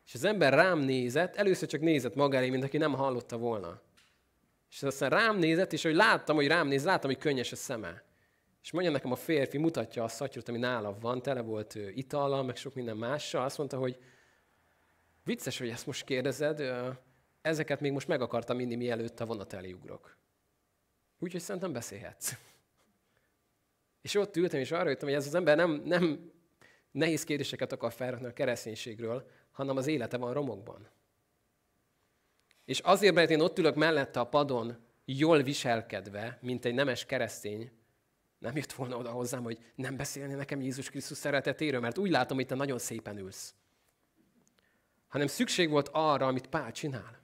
[0.05, 3.81] És az ember rám nézett, először csak nézett magára, mint aki nem hallotta volna.
[4.69, 8.03] És aztán rám nézett, és hogy láttam, hogy rám néz, láttam, hogy könnyes a szeme.
[8.61, 12.55] És mondja nekem a férfi, mutatja a szatyrot, ami nála van, tele volt itallal, meg
[12.55, 13.43] sok minden mással.
[13.43, 13.97] Azt mondta, hogy
[15.23, 16.63] vicces, hogy ezt most kérdezed,
[17.41, 19.75] ezeket még most meg akartam inni, mielőtt a vonat elé.
[21.19, 22.33] Úgyhogy szerintem beszélhetsz.
[24.01, 26.31] És ott ültem, és arra jöttem, hogy ez az ember nem, nem
[26.91, 30.89] nehéz kérdéseket akar felrakni a kereszténységről, hanem az élete van romokban.
[32.65, 37.71] És azért, mert én ott ülök mellette a padon, jól viselkedve, mint egy nemes keresztény,
[38.37, 42.37] nem jött volna oda hozzám, hogy nem beszélni nekem Jézus Krisztus szeretetéről, mert úgy látom,
[42.37, 43.53] hogy te nagyon szépen ülsz.
[45.07, 47.19] Hanem szükség volt arra, amit Pál csinál.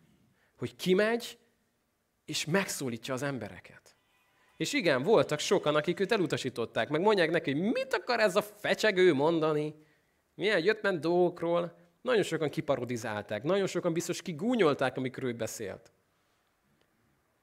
[0.57, 1.37] Hogy kimegy,
[2.25, 3.86] és megszólítja az embereket.
[4.57, 8.41] És igen, voltak sokan, akik őt elutasították, meg mondják neki, hogy mit akar ez a
[8.41, 9.75] fecsegő mondani,
[10.35, 11.75] milyen jöttment dolgokról.
[12.01, 15.91] Nagyon sokan kiparodizálták, nagyon sokan biztos kigúnyolták, amikor ő beszélt.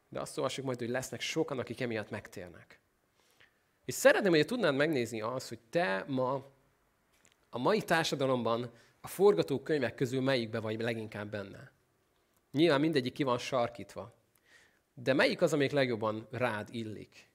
[0.08, 2.80] De azt olvassuk majd, hogy lesznek sokan, akik emiatt megtérnek.
[3.84, 6.52] És szeretném, hogy tudnád megnézni azt, hogy te ma
[7.50, 11.72] a mai társadalomban a forgatókönyvek közül melyikbe vagy leginkább benne.
[12.50, 14.14] Nyilván mindegyik ki van sarkítva.
[14.94, 17.28] De melyik az, amelyik legjobban rád illik?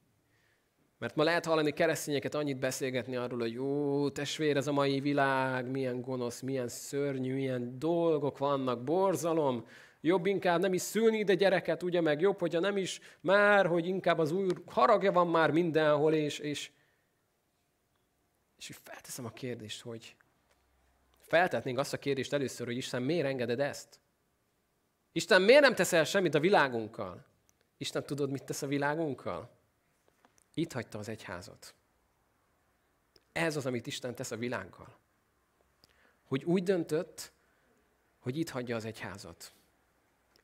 [0.98, 5.70] Mert ma lehet hallani keresztényeket annyit beszélgetni arról, hogy jó, testvér, ez a mai világ,
[5.72, 9.66] milyen gonosz, milyen szörnyű, milyen dolgok vannak, borzalom,
[10.02, 13.88] jobb inkább nem is szülni ide gyereket, ugye, meg jobb, hogyha nem is már, hogy
[13.88, 16.72] inkább az új haragja van már mindenhol, és, és,
[18.58, 20.16] és felteszem a kérdést, hogy
[21.20, 24.00] feltetnénk azt a kérdést először, hogy Isten miért engeded ezt?
[25.12, 27.29] Isten miért nem teszel semmit a világunkkal?
[27.82, 29.50] Isten tudod, mit tesz a világunkkal?
[30.54, 31.74] Itt hagyta az egyházat.
[33.32, 34.98] Ez az, amit Isten tesz a világgal.
[36.24, 37.32] Hogy úgy döntött,
[38.20, 39.54] hogy itt hagyja az egyházat.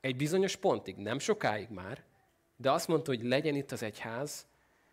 [0.02, 2.04] Egy bizonyos pontig, nem sokáig már,
[2.56, 4.48] de azt mondta, hogy legyen itt az egyház,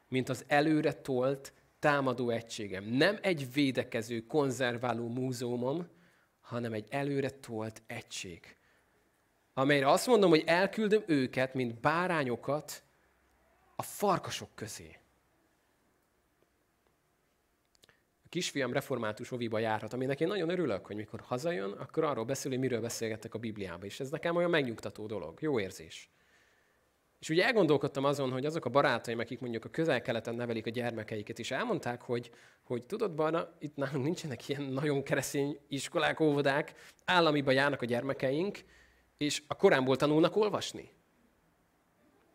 [0.08, 2.84] mint az előre tolt támadó egységem.
[2.84, 5.88] Nem egy védekező, konzerváló múzeumom,
[6.40, 8.56] hanem egy előre tolt egység.
[9.54, 12.82] Amelyre azt mondom, hogy elküldöm őket, mint bárányokat
[13.76, 14.96] a farkasok közé.
[18.32, 22.60] kisfiam református oviba járhat, aminek én nagyon örülök, hogy mikor hazajön, akkor arról beszél, hogy
[22.60, 23.84] miről beszélgettek a Bibliában.
[23.84, 26.10] És ez nekem olyan megnyugtató dolog, jó érzés.
[27.20, 31.38] És ugye elgondolkodtam azon, hogy azok a barátaim, akik mondjuk a közel-keleten nevelik a gyermekeiket,
[31.38, 32.30] és elmondták, hogy,
[32.62, 36.72] hogy tudod, Barna, itt nálunk nincsenek ilyen nagyon keresztény iskolák, óvodák,
[37.04, 38.58] államiba járnak a gyermekeink,
[39.22, 40.90] és a koránból tanulnak olvasni.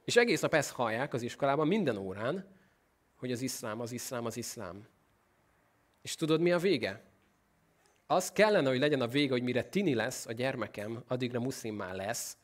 [0.05, 2.55] És egész nap ezt hallják az iskolában, minden órán,
[3.15, 4.87] hogy az iszlám, az iszlám, az iszlám.
[6.01, 7.03] És tudod, mi a vége?
[8.05, 12.37] Az kellene, hogy legyen a vége, hogy mire tini lesz a gyermekem, addigra már lesz,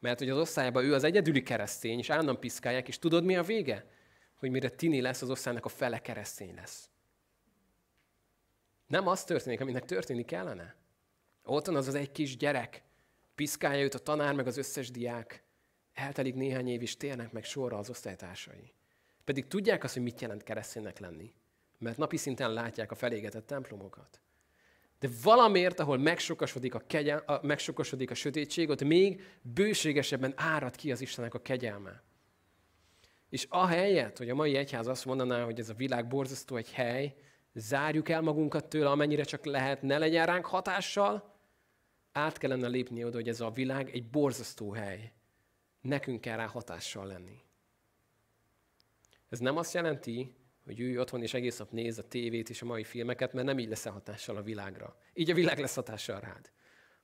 [0.00, 3.42] mert hogy az osztályban ő az egyedüli keresztény, és állandóan piszkálják, és tudod, mi a
[3.42, 3.90] vége?
[4.34, 6.90] Hogy mire tini lesz, az osztálynak a fele keresztény lesz.
[8.86, 10.76] Nem az történik, aminek történni kellene.
[11.44, 12.82] Ott van az az egy kis gyerek,
[13.38, 15.42] piszkálja őt a tanár, meg az összes diák.
[15.92, 18.72] Eltelik néhány év, és térnek meg sorra az osztálytársai.
[19.24, 21.34] Pedig tudják azt, hogy mit jelent kereszténynek lenni
[21.78, 24.20] mert napi szinten látják a felégetett templomokat.
[25.00, 30.92] De valamiért, ahol megsokasodik a, kegyel, a, megsokasodik a sötétség, ott még bőségesebben árad ki
[30.92, 32.02] az Istennek a kegyelme.
[33.28, 37.14] És ahelyett, hogy a mai egyház azt mondaná, hogy ez a világ borzasztó egy hely,
[37.54, 41.37] zárjuk el magunkat tőle, amennyire csak lehet, ne legyen ránk hatással,
[42.18, 45.12] át kellene lépni oda, hogy ez a világ egy borzasztó hely.
[45.80, 47.40] Nekünk kell rá hatással lenni.
[49.28, 52.66] Ez nem azt jelenti, hogy ülj otthon és egész nap néz a tévét és a
[52.66, 54.96] mai filmeket, mert nem így lesz hatással a világra.
[55.14, 56.50] Így a világ lesz hatással rád.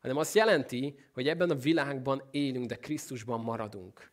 [0.01, 4.13] Hanem azt jelenti, hogy ebben a világban élünk, de Krisztusban maradunk.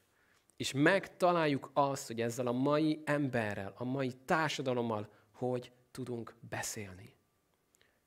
[0.58, 7.16] És megtaláljuk azt, hogy ezzel a mai emberrel, a mai társadalommal hogy tudunk beszélni.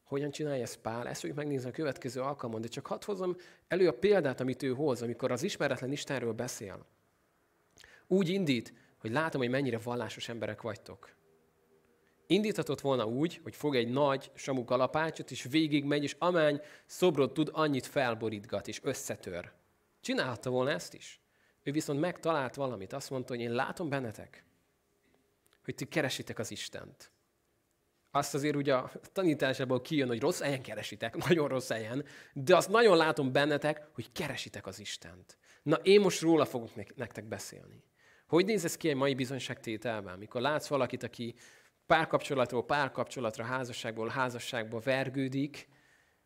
[0.04, 1.08] Hogyan csinálja ezt Pál?
[1.08, 3.36] Ezt fogjuk megnézni a következő alkalmon, de csak hadd hozzam
[3.68, 6.86] elő a példát, amit ő hoz, amikor az ismeretlen Istenről beszél.
[8.06, 11.14] Úgy indít, hogy látom, hogy mennyire vallásos emberek vagytok.
[12.26, 17.50] Indíthatott volna úgy, hogy fog egy nagy samu kalapácsot, és végigmegy, és amány szobrot tud,
[17.52, 19.52] annyit felborítgat, és összetör.
[20.00, 21.20] Csinálhatta volna ezt is.
[21.62, 22.92] Ő viszont megtalált valamit.
[22.92, 24.44] Azt mondta, hogy én látom bennetek,
[25.64, 27.10] hogy ti keresitek az Istent.
[28.16, 32.68] Azt azért ugye a tanításából kijön, hogy rossz helyen keresitek, nagyon rossz helyen, de azt
[32.68, 35.36] nagyon látom bennetek, hogy keresitek az Istent.
[35.62, 37.82] Na, én most róla fogok nektek beszélni.
[38.26, 40.18] Hogy néz ez ki egy mai bizonyságtételben?
[40.18, 41.34] Mikor látsz valakit, aki
[41.86, 45.68] párkapcsolatról párkapcsolatra, házasságból házasságba vergődik,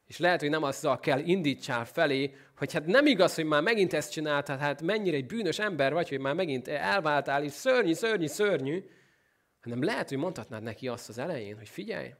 [0.06, 3.92] és lehet, hogy nem azzal kell indítsál felé, hogy hát nem igaz, hogy már megint
[3.92, 8.26] ezt csináltad, hát mennyire egy bűnös ember vagy, hogy már megint elváltál, és szörnyű, szörnyű,
[8.26, 8.84] szörnyű,
[9.60, 12.14] hanem lehet, hogy mondhatnád neki azt az elején, hogy figyelj,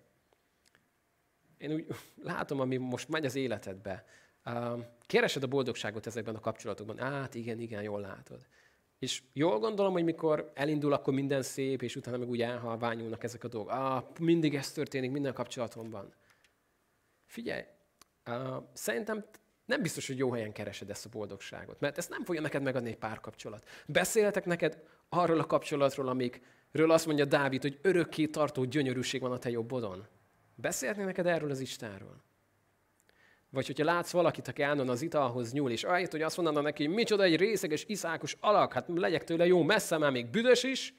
[1.58, 1.86] én úgy
[2.22, 4.04] látom, ami most megy az életedbe.
[5.06, 7.00] Keresed a boldogságot ezekben a kapcsolatokban.
[7.00, 8.46] Át, igen, igen, jól látod.
[8.98, 13.44] És jól gondolom, hogy mikor elindul, akkor minden szép, és utána meg úgy elhalványulnak ezek
[13.44, 13.72] a dolgok.
[13.72, 16.14] Ah, mindig ez történik minden kapcsolatomban.
[17.26, 17.62] Figyelj,
[18.26, 19.24] uh, szerintem
[19.64, 22.88] nem biztos, hogy jó helyen keresed ezt a boldogságot, mert ezt nem fogja neked megadni
[22.88, 23.68] egy párkapcsolat.
[23.86, 26.08] Beszélhetek neked arról a kapcsolatról,
[26.68, 30.06] amikről azt mondja Dávid, hogy örökké tartó gyönyörűség van a te jobbodon.
[30.54, 32.22] Beszélhetnék neked erről az Istenről.
[33.50, 36.84] Vagy hogyha látsz valakit, aki állandóan az italhoz nyúl, és ahelyett, hogy azt mondaná neki,
[36.86, 40.94] hogy micsoda egy részeges, iszákos alak, hát legyek tőle jó messze, már még büdös is,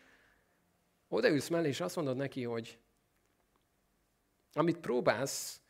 [1.07, 2.79] odaülsz mellé, és azt mondod neki, hogy
[4.53, 5.61] amit próbálsz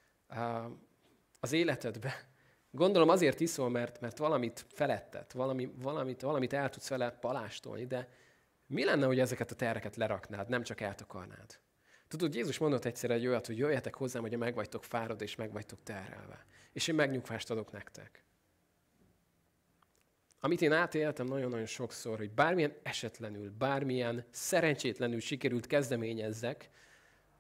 [1.40, 2.30] az életedbe,
[2.72, 8.10] gondolom azért iszol, mert, mert valamit felettet, valami, valamit, valamit el tudsz vele palástolni, de
[8.70, 11.60] mi lenne, hogy ezeket a terreket leraknád, nem csak eltakarnád?
[12.08, 15.52] Tudod, Jézus mondott egyszer egy olyat, hogy jöjjetek hozzám, hogy meg vagytok fárad és meg
[15.52, 16.46] vagytok terhelve.
[16.74, 18.24] És én megnyugvást adok nektek.
[20.40, 26.70] amit én átéltem nagyon-nagyon sokszor, hogy bármilyen esetlenül, bármilyen szerencsétlenül sikerült kezdeményezzek,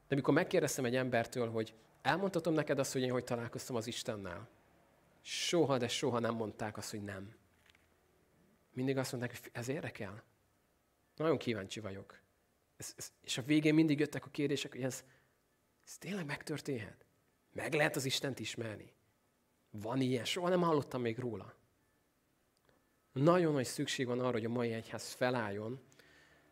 [0.07, 4.49] de amikor megkérdeztem egy embertől, hogy elmondhatom neked azt, hogy én hogy találkoztam az Istennel,
[5.21, 7.35] soha, de soha nem mondták azt, hogy nem.
[8.73, 10.23] Mindig azt mondták, hogy ez érdekel.
[11.19, 12.19] Nagyon kíváncsi vagyok.
[12.77, 15.03] Ez, ez, és a végén mindig jöttek a kérdések, hogy ez,
[15.85, 17.05] ez tényleg megtörténhet?
[17.53, 18.93] Meg lehet az Istent ismerni?
[19.69, 20.25] Van ilyen?
[20.25, 21.53] Soha nem hallottam még róla.
[23.11, 25.79] Nagyon nagy szükség van arra, hogy a mai egyház felálljon,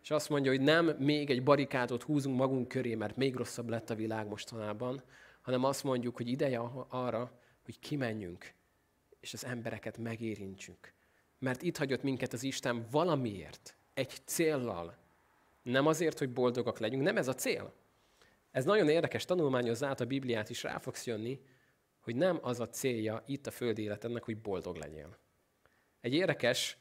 [0.02, 3.90] és azt mondja, hogy nem még egy barikádot húzunk magunk köré, mert még rosszabb lett
[3.90, 5.04] a világ mostanában,
[5.42, 8.54] hanem azt mondjuk, hogy ideje arra, hogy kimenjünk,
[9.20, 10.94] és az embereket megérintsünk.
[11.40, 14.96] Mert itt hagyott minket az Isten valamiért, egy céllal.
[15.62, 17.74] Nem azért, hogy boldogak legyünk, nem ez a cél.
[18.52, 21.42] Ez nagyon érdekes, tanulmányozz át a Bibliát is, rá fogsz jönni,
[22.00, 25.18] hogy nem az a célja itt a földi életednek, hogy boldog legyél.
[26.02, 26.78] Egy érdekes,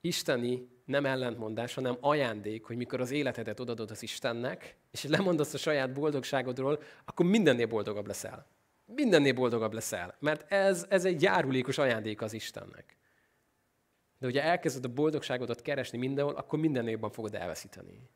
[0.00, 5.58] isteni nem ellentmondás, hanem ajándék, hogy mikor az életedet odadod az Istennek, és lemondasz a
[5.58, 8.46] saját boldogságodról, akkor mindennél boldogabb leszel.
[8.86, 12.96] Mindennél boldogabb leszel, mert ez, ez egy járulékos ajándék az Istennek.
[14.24, 18.08] De ugye elkezded a boldogságodat keresni mindenhol, akkor mindennél jobban fogod elveszíteni.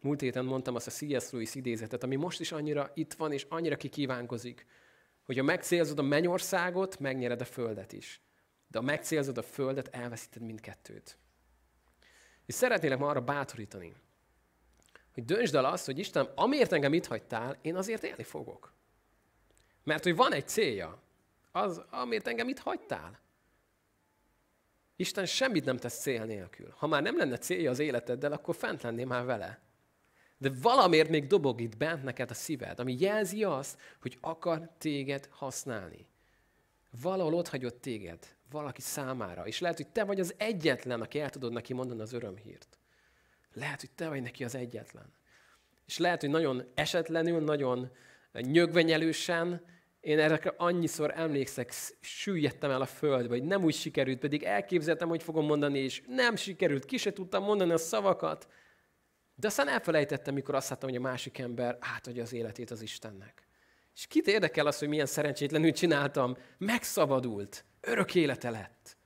[0.00, 1.30] Múlt héten mondtam azt a C.S.
[1.30, 4.66] Lewis idézetet, ami most is annyira itt van, és annyira kikívánkozik,
[5.24, 8.20] hogy ha megcélzod a mennyországot, megnyered a földet is.
[8.68, 11.18] De ha megcélzod a földet, elveszíted mindkettőt.
[12.46, 13.94] És szeretnélek ma arra bátorítani,
[15.14, 18.72] hogy döntsd el azt, hogy Isten, amiért engem itt hagytál, én azért élni fogok.
[19.84, 21.02] Mert hogy van egy célja,
[21.52, 23.21] az, amiért engem itt hagytál.
[25.02, 26.74] Isten semmit nem tesz cél nélkül.
[26.76, 29.60] Ha már nem lenne célja az életeddel, akkor fent lennél már vele.
[30.38, 35.28] De valamiért még dobog itt bent neked a szíved, ami jelzi azt, hogy akar téged
[35.30, 36.06] használni.
[37.02, 39.46] Valahol ott hagyott téged, valaki számára.
[39.46, 42.78] És lehet, hogy te vagy az egyetlen, aki el tudod neki mondani az örömhírt.
[43.52, 45.12] Lehet, hogy te vagy neki az egyetlen.
[45.86, 47.90] És lehet, hogy nagyon esetlenül, nagyon
[48.32, 49.64] nyögvenyelősen,
[50.02, 55.22] én erre annyiszor emlékszek, süllyedtem el a földbe, hogy nem úgy sikerült, pedig elképzeltem, hogy
[55.22, 58.48] fogom mondani, és nem sikerült, ki se tudtam mondani a szavakat.
[59.34, 63.46] De aztán elfelejtettem, mikor azt láttam, hogy a másik ember átadja az életét az Istennek.
[63.94, 66.36] És kit érdekel az, hogy milyen szerencsétlenül csináltam?
[66.58, 67.64] Megszabadult.
[67.80, 68.96] Örök élete lett.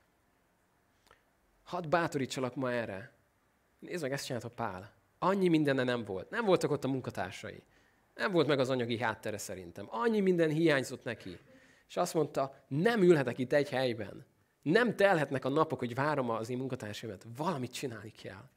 [1.62, 3.12] Hadd bátorítsalak ma erre.
[3.78, 4.92] Nézd meg, ezt csinálta Pál.
[5.18, 6.30] Annyi mindenne nem volt.
[6.30, 7.62] Nem voltak ott a munkatársai.
[8.16, 9.86] Nem volt meg az anyagi háttere szerintem.
[9.90, 11.38] Annyi minden hiányzott neki.
[11.88, 14.26] És azt mondta, nem ülhetek itt egy helyben.
[14.62, 17.26] Nem telhetnek a napok, hogy várom az én munkatársaimat.
[17.36, 18.48] Valamit csinálni kell.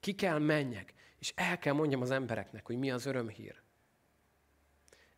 [0.00, 3.62] Ki kell menjek, és el kell mondjam az embereknek, hogy mi az örömhír.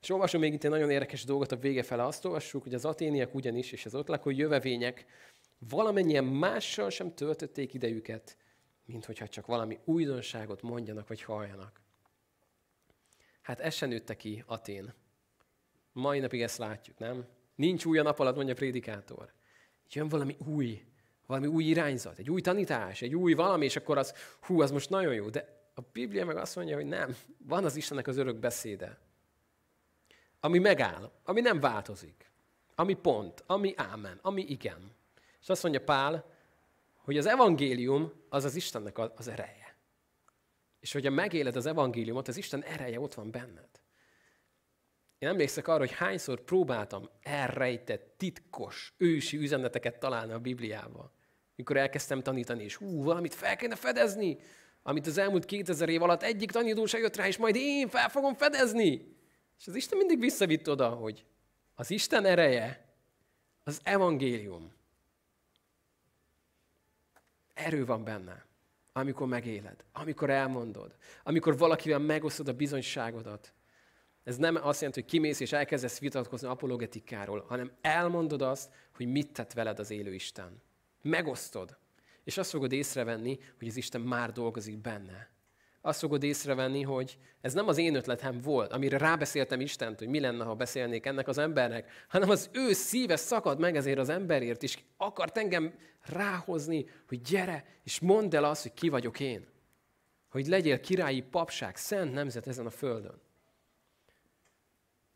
[0.00, 2.04] És olvasom még itt egy nagyon érdekes dolgot a vége fele.
[2.04, 5.06] Azt olvassuk, hogy az aténiek ugyanis, és az ott lakó jövevények
[5.68, 8.36] valamennyien mással sem töltötték idejüket,
[8.84, 11.80] mint hogyha csak valami újdonságot mondjanak, vagy halljanak.
[13.40, 14.94] Hát ez se nőtte ki Atén.
[15.92, 17.26] Mai napig ezt látjuk, nem?
[17.54, 19.32] Nincs új a nap alatt, mondja a prédikátor.
[19.90, 20.84] Jön valami új,
[21.26, 24.90] valami új irányzat, egy új tanítás, egy új valami, és akkor az, hú, az most
[24.90, 25.28] nagyon jó.
[25.28, 28.98] De a Biblia meg azt mondja, hogy nem, van az Istennek az örök beszéde,
[30.40, 32.30] ami megáll, ami nem változik,
[32.74, 34.92] ami pont, ami ámen, ami igen.
[35.40, 36.24] És azt mondja Pál,
[36.96, 39.59] hogy az evangélium az az Istennek az ereje.
[40.80, 43.68] És hogyha megéled az evangéliumot, az Isten ereje ott van benned.
[45.18, 51.12] Én emlékszek arra, hogy hányszor próbáltam elrejtett, titkos, ősi üzeneteket találni a Bibliába.
[51.56, 54.38] Mikor elkezdtem tanítani, és hú, valamit fel kéne fedezni,
[54.82, 58.08] amit az elmúlt 2000 év alatt egyik tanító se jött rá, és majd én fel
[58.08, 59.16] fogom fedezni.
[59.58, 61.24] És az Isten mindig visszavitt oda, hogy
[61.74, 62.94] az Isten ereje,
[63.64, 64.72] az evangélium.
[67.54, 68.46] Erő van benne,
[68.92, 73.54] amikor megéled, amikor elmondod, amikor valakivel megosztod a bizonyságodat.
[74.24, 79.32] Ez nem azt jelenti, hogy kimész és elkezdesz vitatkozni apologetikáról, hanem elmondod azt, hogy mit
[79.32, 80.62] tett veled az élő Isten.
[81.02, 81.78] Megosztod.
[82.24, 85.30] És azt fogod észrevenni, hogy az Isten már dolgozik benne
[85.80, 90.20] azt fogod észrevenni, hogy ez nem az én ötletem volt, amire rábeszéltem Istent, hogy mi
[90.20, 94.62] lenne, ha beszélnék ennek az embernek, hanem az ő szíve szakad meg ezért az emberért,
[94.62, 99.48] és akart engem ráhozni, hogy gyere, és mondd el azt, hogy ki vagyok én.
[100.30, 103.20] Hogy legyél királyi papság, szent nemzet ezen a földön.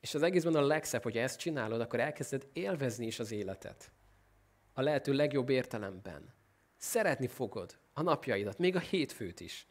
[0.01, 3.91] És az egészben a legszebb, hogy ezt csinálod, akkor elkezded élvezni is az életet.
[4.73, 6.35] A lehető legjobb értelemben.
[6.77, 9.67] Szeretni fogod a napjaidat, még a hétfőt is.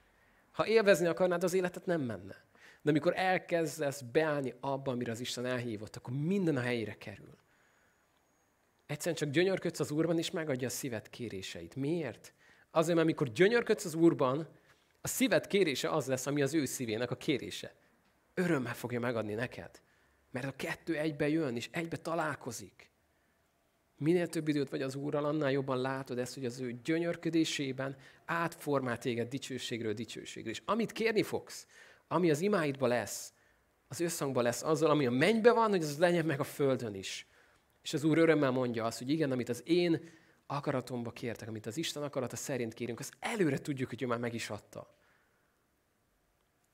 [0.53, 2.45] Ha élvezni akarnád az életet, nem menne.
[2.81, 7.37] De amikor elkezdesz beállni abba, amire az Isten elhívott, akkor minden a helyére kerül.
[8.85, 11.75] Egyszerűen csak gyönyörködsz az Úrban, és megadja a szíved kéréseit.
[11.75, 12.33] Miért?
[12.71, 14.47] Azért, mert amikor gyönyörködsz az Úrban,
[15.01, 17.75] a szíved kérése az lesz, ami az ő szívének a kérése.
[18.33, 19.81] Örömmel fogja megadni neked.
[20.31, 22.92] Mert a kettő egybe jön, és egybe találkozik.
[23.97, 28.97] Minél több időt vagy az Úrral, annál jobban látod ezt, hogy az ő gyönyörködésében átformál
[28.97, 30.49] téged dicsőségről dicsőségre.
[30.49, 31.67] És amit kérni fogsz,
[32.07, 33.33] ami az imáidba lesz,
[33.87, 37.27] az összhangban lesz azzal, ami a mennybe van, hogy az legyen meg a földön is.
[37.81, 40.09] És az Úr örömmel mondja azt, hogy igen, amit az én
[40.45, 44.33] akaratomba kértek, amit az Isten akarata szerint kérünk, azt előre tudjuk, hogy ő már meg
[44.33, 44.95] is adta.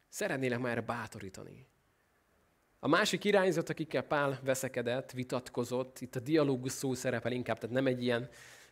[0.07, 1.67] Szeretnélek már erre bátorítani.
[2.79, 7.87] A másik irányzat, akikkel Pál veszekedett, vitatkozott, itt a dialógus szó szerepel inkább, tehát nem
[7.87, 8.29] egy ilyen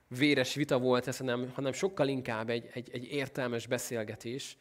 [0.07, 4.57] véres vita volt ez, hanem, hanem sokkal inkább egy, egy, egy értelmes beszélgetés.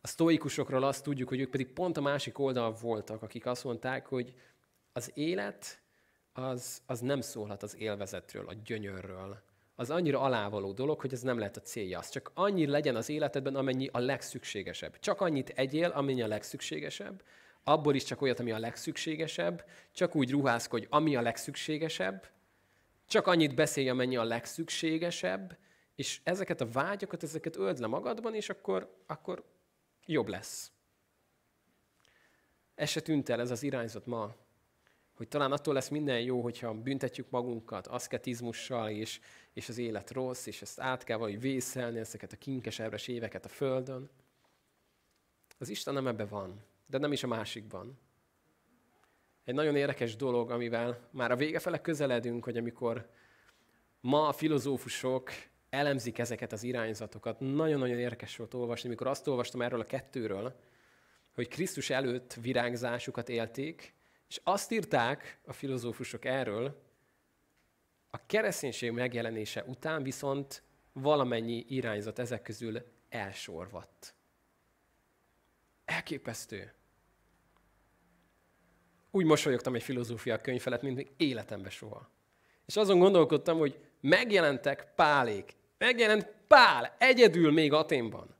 [0.00, 4.06] A sztoikusokról azt tudjuk, hogy ők pedig pont a másik oldal voltak, akik azt mondták,
[4.06, 4.34] hogy
[4.92, 5.80] az élet
[6.32, 9.42] az, az nem szólhat az élvezetről, a gyönyörről.
[9.74, 11.98] Az annyira alávaló dolog, hogy ez nem lehet a célja.
[11.98, 14.98] Az csak annyi legyen az életedben, amennyi a legszükségesebb.
[14.98, 17.22] Csak annyit egyél, amennyi a legszükségesebb,
[17.64, 22.30] abból is csak olyat, ami a legszükségesebb, csak úgy ruházkodj, ami a legszükségesebb,
[23.06, 25.58] csak annyit beszélj, amennyi a legszükségesebb,
[25.94, 29.44] és ezeket a vágyakat, ezeket öld le magadban, és akkor, akkor
[30.06, 30.72] jobb lesz.
[32.74, 34.34] Ez se tűnt el, ez az irányzat ma,
[35.14, 39.20] hogy talán attól lesz minden jó, hogyha büntetjük magunkat aszketizmussal, és,
[39.52, 43.48] és az élet rossz, és ezt át kell valahogy vészelni, ezeket a kinkes éveket a
[43.48, 44.10] Földön.
[45.58, 47.98] Az Isten nem ebbe van de nem is a másikban.
[49.44, 53.10] Egy nagyon érdekes dolog, amivel már a vége fele közeledünk, hogy amikor
[54.00, 55.30] ma a filozófusok
[55.70, 60.60] elemzik ezeket az irányzatokat, nagyon-nagyon érdekes volt olvasni, amikor azt olvastam erről a kettőről,
[61.34, 63.94] hogy Krisztus előtt virágzásukat élték,
[64.28, 66.82] és azt írták a filozófusok erről,
[68.10, 70.62] a kereszténység megjelenése után viszont
[70.92, 74.14] valamennyi irányzat ezek közül elsorvadt.
[75.84, 76.72] Elképesztő
[79.14, 82.10] úgy mosolyogtam egy filozófia könyv felett, mint még életemben soha.
[82.66, 85.56] És azon gondolkodtam, hogy megjelentek Pálék.
[85.78, 88.36] Megjelent Pál, egyedül még Aténban.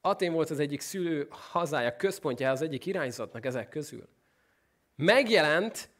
[0.00, 4.08] Atén volt az egyik szülő hazája, központja az egyik irányzatnak ezek közül.
[4.96, 5.90] Megjelent,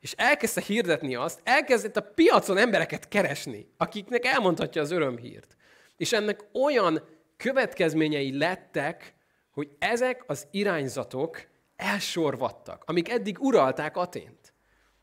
[0.00, 5.56] és elkezdte hirdetni azt, elkezdett a piacon embereket keresni, akiknek elmondhatja az örömhírt.
[5.96, 9.14] És ennek olyan következményei lettek,
[9.50, 11.46] hogy ezek az irányzatok
[11.78, 14.52] elsorvadtak, amik eddig uralták Atént.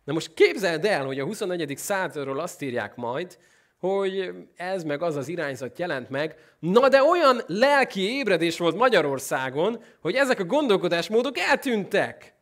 [0.04, 1.78] Na most képzeld el, hogy a 24.
[1.78, 3.38] századról azt írják majd,
[3.80, 6.36] hogy ez meg az az irányzat jelent meg.
[6.60, 12.34] Na de olyan lelki ébredés volt Magyarországon, hogy ezek a gondolkodásmódok eltűntek.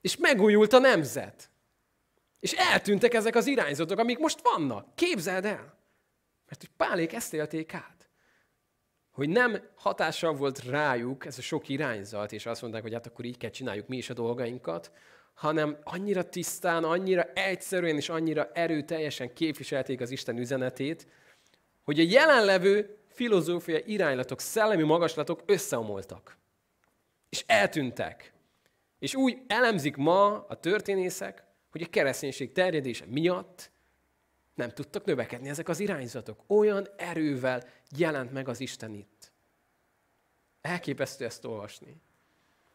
[0.00, 1.50] És megújult a nemzet.
[2.40, 4.94] És eltűntek ezek az irányzatok, amik most vannak.
[4.94, 5.78] Képzeld el!
[6.46, 7.93] Mert hogy Pálék ezt élték át
[9.14, 13.24] hogy nem hatással volt rájuk ez a sok irányzat, és azt mondták, hogy hát akkor
[13.24, 14.92] így kell csináljuk mi is a dolgainkat,
[15.34, 21.06] hanem annyira tisztán, annyira egyszerűen és annyira erőteljesen képviselték az Isten üzenetét,
[21.84, 26.36] hogy a jelenlevő filozófia iránylatok, szellemi magaslatok összeomoltak.
[27.28, 28.32] És eltűntek.
[28.98, 33.70] És úgy elemzik ma a történészek, hogy a kereszténység terjedése miatt
[34.54, 36.44] nem tudtak növekedni ezek az irányzatok.
[36.46, 39.32] Olyan erővel jelent meg az Isten itt.
[40.60, 42.00] Elképesztő ezt olvasni.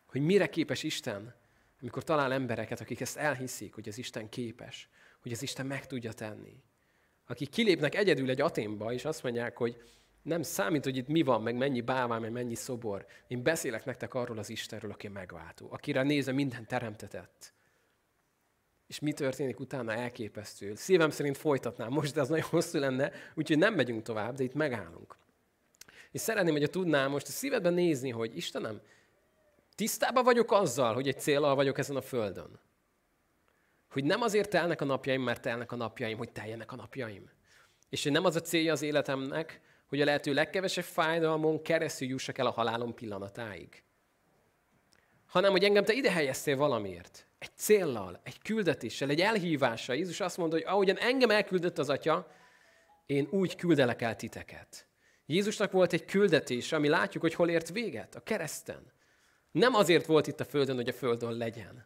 [0.06, 1.36] Hogy mire képes Isten,
[1.82, 6.14] amikor talál embereket, akik ezt elhiszik, hogy az Isten képes, hogy az Isten meg tudja
[6.14, 6.64] tenni.
[7.26, 9.82] Akik kilépnek egyedül egy Aténba, és azt mondják, hogy
[10.22, 13.06] nem számít, hogy itt mi van, meg mennyi bálvány, meg mennyi szobor.
[13.28, 17.54] Én beszélek nektek arról az Istenről, aki megváltó, akire nézve minden teremtetett
[18.90, 20.76] és mi történik utána elképesztő.
[20.76, 24.54] Szívem szerint folytatnám most, de az nagyon hosszú lenne, úgyhogy nem megyünk tovább, de itt
[24.54, 25.18] megállunk.
[26.12, 28.82] És szeretném, hogy tudnám most a szívedben nézni, hogy Istenem,
[29.76, 32.60] tisztában vagyok azzal, hogy egy célal vagyok ezen a földön.
[33.90, 37.30] Hogy nem azért telnek a napjaim, mert telnek a napjaim, hogy teljenek a napjaim.
[37.90, 42.38] És hogy nem az a célja az életemnek, hogy a lehető legkevesebb fájdalmon keresztül jussak
[42.38, 43.84] el a halálom pillanatáig.
[45.26, 49.96] Hanem, hogy engem te ide helyeztél valamiért egy céllal, egy küldetéssel, egy elhívással.
[49.96, 52.32] Jézus azt mondta, hogy ahogyan engem elküldött az Atya,
[53.06, 54.88] én úgy küldelek el titeket.
[55.26, 58.92] Jézusnak volt egy küldetése, ami látjuk, hogy hol ért véget, a kereszten.
[59.52, 61.86] Nem azért volt itt a Földön, hogy a Földön legyen,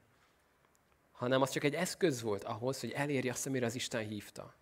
[1.11, 4.55] hanem az csak egy eszköz volt ahhoz, hogy elérje azt, amire az Isten hívta.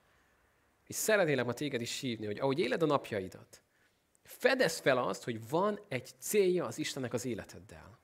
[0.87, 3.61] És szeretnélek ma téged is hívni, hogy ahogy éled a napjaidat,
[4.23, 7.99] fedez fel azt, hogy van egy célja az Istennek az életeddel.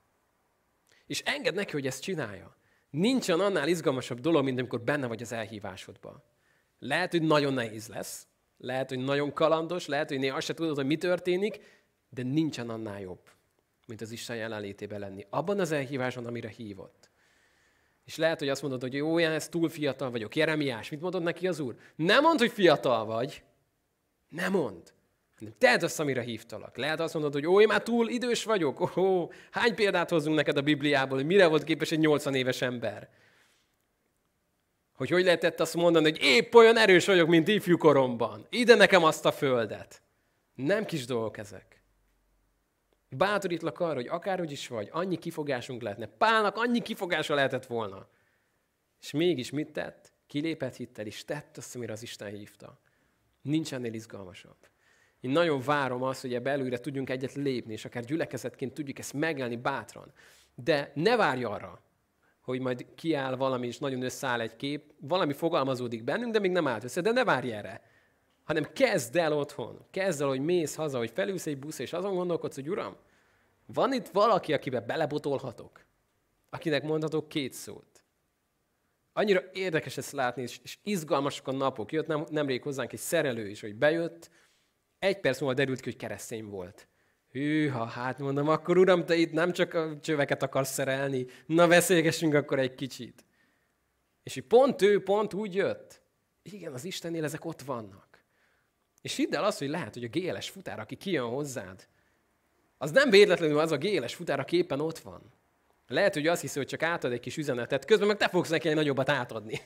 [1.05, 2.57] És engedd neki, hogy ezt csinálja.
[2.89, 6.23] Nincsen annál izgalmasabb dolog, mint amikor benne vagy az elhívásodban.
[6.79, 8.27] Lehet, hogy nagyon nehéz lesz,
[8.57, 11.59] lehet, hogy nagyon kalandos, lehet, hogy néha azt se tudod, hogy mi történik,
[12.09, 13.21] de nincsen annál jobb,
[13.87, 15.25] mint az Isten jelenlétében lenni.
[15.29, 17.09] Abban az elhíváson, amire hívott.
[18.05, 20.35] És lehet, hogy azt mondod, hogy jó, én ez túl fiatal vagyok.
[20.35, 21.75] Jeremiás, mit mondod neki az Úr?
[21.95, 23.43] Nem mondd, hogy fiatal vagy.
[24.29, 24.93] Nem mond.
[25.57, 26.77] Tedd azt, amire hívtalak.
[26.77, 28.97] Lehet azt mondod, hogy ó, én már túl idős vagyok.
[28.97, 33.09] Ó, hány példát hozzunk neked a Bibliából, hogy mire volt képes egy 80 éves ember?
[34.93, 38.47] Hogy hogy lehetett azt mondani, hogy épp olyan erős vagyok, mint ifjú koromban.
[38.49, 40.01] Ide nekem azt a földet.
[40.55, 41.81] Nem kis dolgok ezek.
[43.09, 46.05] Bátorítlak arra, hogy akárhogy is vagy, annyi kifogásunk lehetne.
[46.05, 48.07] Pálnak annyi kifogása lehetett volna.
[49.01, 50.13] És mégis mit tett?
[50.27, 52.79] Kilépett hittel, és tett azt, amire az Isten hívta.
[53.41, 54.57] Nincs ennél izgalmasabb.
[55.19, 59.13] Én nagyon várom azt, hogy ebbe előre tudjunk egyet lépni, és akár gyülekezetként tudjuk ezt
[59.13, 60.11] megélni bátran.
[60.55, 61.81] De ne várj arra,
[62.41, 66.67] hogy majd kiáll valami, és nagyon összeáll egy kép, valami fogalmazódik bennünk, de még nem
[66.67, 67.81] állt össze, de ne várj erre.
[68.43, 69.85] Hanem kezd el otthon.
[69.91, 72.95] Kezd el, hogy mész haza, hogy felülsz egy busz, és azon gondolkodsz, hogy uram,
[73.65, 75.85] van itt valaki, akibe belebotolhatok?
[76.49, 78.03] Akinek mondhatok két szót?
[79.13, 81.91] Annyira érdekes ezt látni, és, és izgalmasak a napok.
[81.91, 84.29] Jött nem, nemrég hozzánk egy szerelő is, hogy bejött,
[84.99, 86.87] egy perc múlva derült ki, hogy keresztény volt.
[87.31, 92.33] Hűha, hát mondom, akkor uram, te itt nem csak a csöveket akarsz szerelni, na beszélgessünk
[92.33, 93.25] akkor egy kicsit.
[94.23, 96.01] És hogy pont ő, pont úgy jött.
[96.41, 98.25] Igen, az Istennél ezek ott vannak.
[99.01, 101.87] És hidd el azt, hogy lehet, hogy a géles futár, aki kijön hozzád,
[102.77, 105.33] az nem véletlenül az a géles futár, aki éppen ott van.
[105.87, 108.69] Lehet, hogy azt hiszi, hogy csak átad egy kis üzenetet, közben meg te fogsz neki
[108.69, 109.61] egy nagyobbat átadni.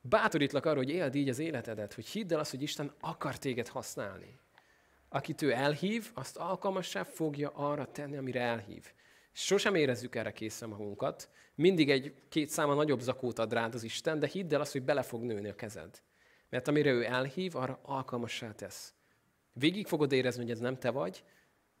[0.00, 3.68] Bátorítlak arra, hogy éld így az életedet, hogy hidd el azt, hogy Isten akar téged
[3.68, 4.38] használni.
[5.08, 8.92] Akit ő elhív, azt alkalmassá fogja arra tenni, amire elhív.
[9.32, 11.30] Sosem érezzük erre készen magunkat.
[11.54, 14.82] Mindig egy két száma nagyobb zakót ad rád az Isten, de hidd el azt, hogy
[14.82, 16.02] bele fog nőni a kezed.
[16.48, 18.94] Mert amire ő elhív, arra alkalmassá tesz.
[19.52, 21.24] Végig fogod érezni, hogy ez nem te vagy,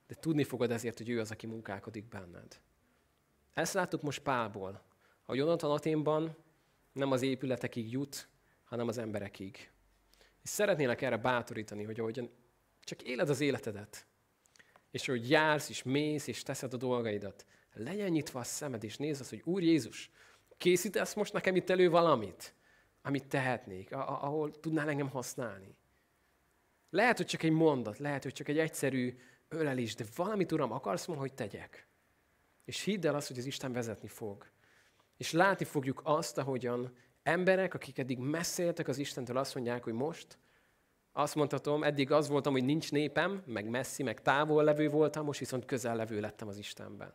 [0.06, 2.60] de tudni fogod ezért, hogy ő az, aki munkálkodik benned.
[3.54, 4.82] Ezt láttuk most Pálból.
[5.24, 6.36] A Jonathan Aténban
[6.92, 8.28] nem az épületekig jut,
[8.64, 9.70] hanem az emberekig.
[10.42, 12.30] És szeretnélek erre bátorítani, hogy ahogyan
[12.84, 14.06] csak éled az életedet,
[14.90, 19.20] és hogy jársz, és mész, és teszed a dolgaidat, legyen nyitva a szemed, és nézd
[19.20, 20.10] azt, hogy Úr Jézus,
[20.56, 22.54] készítesz most nekem itt elő valamit,
[23.02, 25.76] amit tehetnék, ahol tudnál engem használni.
[26.90, 29.18] Lehet, hogy csak egy mondat, lehet, hogy csak egy egyszerű
[29.48, 31.86] ölelés, de valamit, Uram, akarsz ma, hogy tegyek.
[32.64, 34.46] És hidd el azt, hogy az Isten vezetni fog.
[35.20, 39.92] És látni fogjuk azt, ahogyan emberek, akik eddig messze éltek az Istentől, azt mondják, hogy
[39.92, 40.38] most
[41.12, 45.38] azt mondhatom, eddig az voltam, hogy nincs népem, meg messzi, meg távol levő voltam, most
[45.38, 47.12] viszont közel levő lettem az Istenben.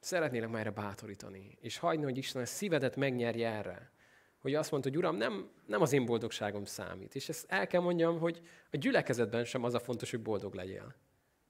[0.00, 3.92] Szeretnélek már erre bátorítani, és hagyni, hogy Isten a szívedet megnyerje erre.
[4.38, 7.14] Hogy azt mondta, hogy Uram, nem, nem az én boldogságom számít.
[7.14, 8.40] És ezt el kell mondjam, hogy
[8.70, 10.94] a gyülekezetben sem az a fontos, hogy boldog legyél.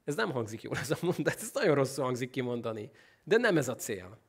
[0.03, 2.91] Ez nem hangzik jól ez a mondat, ez nagyon rosszul hangzik kimondani.
[3.23, 4.23] De nem ez a cél.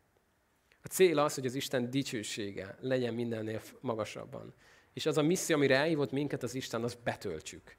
[0.86, 4.54] A cél az, hogy az Isten dicsősége legyen mindennél magasabban.
[4.92, 7.76] És az a misszió, amire elhívott minket az Isten, az betöltsük.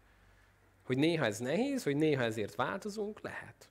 [0.84, 3.70] Hogy néha ez nehéz, hogy néha ezért változunk, lehet.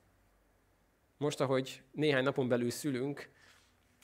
[1.17, 3.29] Most, ahogy néhány napon belül szülünk,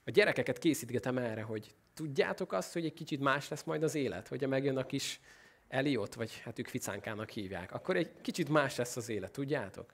[0.06, 4.28] a gyerekeket készítgetem erre, hogy tudjátok azt, hogy egy kicsit más lesz majd az élet,
[4.28, 5.20] hogyha megjön a kis
[5.68, 9.94] Eliot, vagy hát ők ficánkának hívják, akkor egy kicsit más lesz az élet, tudjátok?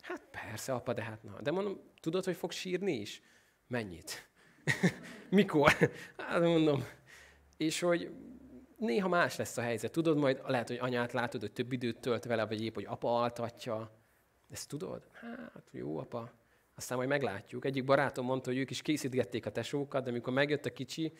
[0.00, 1.40] Hát persze, apa, de hát na.
[1.40, 3.22] De mondom, tudod, hogy fog sírni is?
[3.66, 4.29] Mennyit?
[5.30, 5.72] Mikor?
[6.16, 6.84] Hát mondom.
[7.56, 8.10] És hogy
[8.76, 9.92] néha más lesz a helyzet.
[9.92, 13.20] Tudod, majd lehet, hogy anyát látod, hogy több időt tölt vele, vagy épp, hogy apa
[13.20, 13.90] altatja.
[14.50, 15.02] Ezt tudod?
[15.12, 16.32] Hát jó, apa.
[16.74, 17.64] Aztán majd meglátjuk.
[17.64, 21.12] Egyik barátom mondta, hogy ők is készítgették a tesókat, de amikor megjött a kicsi,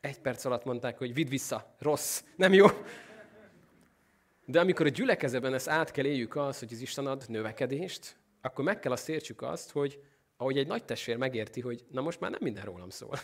[0.00, 2.66] egy perc alatt mondták, hogy vidd vissza, rossz, nem jó.
[4.46, 8.64] De amikor a gyülekezetben ezt át kell éljük az, hogy az Isten ad növekedést, akkor
[8.64, 10.02] meg kell azt értsük azt, hogy
[10.36, 13.18] ahogy egy nagy testvér megérti, hogy na most már nem minden rólam szól.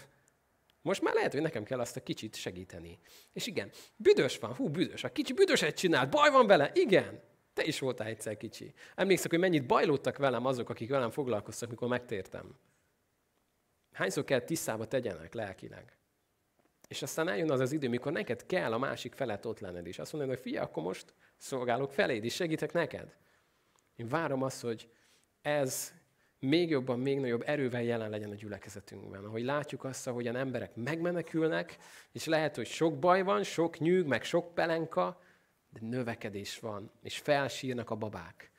[0.82, 2.98] Most már lehet, hogy nekem kell azt a kicsit segíteni.
[3.32, 5.04] És igen, büdös van, hú, büdös.
[5.04, 7.22] A kicsi büdöset csinált, baj van vele, igen.
[7.52, 8.74] Te is voltál egyszer kicsi.
[8.94, 12.58] Emlékszek, hogy mennyit bajlódtak velem azok, akik velem foglalkoztak, mikor megtértem.
[13.92, 15.96] Hányszor kell tisztába tegyenek lelkileg?
[16.88, 19.98] És aztán eljön az az idő, mikor neked kell a másik felett ott lenned is.
[19.98, 23.16] Azt mondod, hogy fia, akkor most szolgálok feléd is, segítek neked.
[23.96, 24.88] Én várom azt, hogy
[25.42, 25.92] ez
[26.41, 29.24] még jobban, még nagyobb erővel jelen legyen a gyülekezetünkben.
[29.24, 31.76] Ahogy látjuk azt, ahogyan emberek megmenekülnek,
[32.12, 35.20] és lehet, hogy sok baj van, sok nyűg, meg sok pelenka,
[35.72, 38.51] de növekedés van, és felsírnak a babák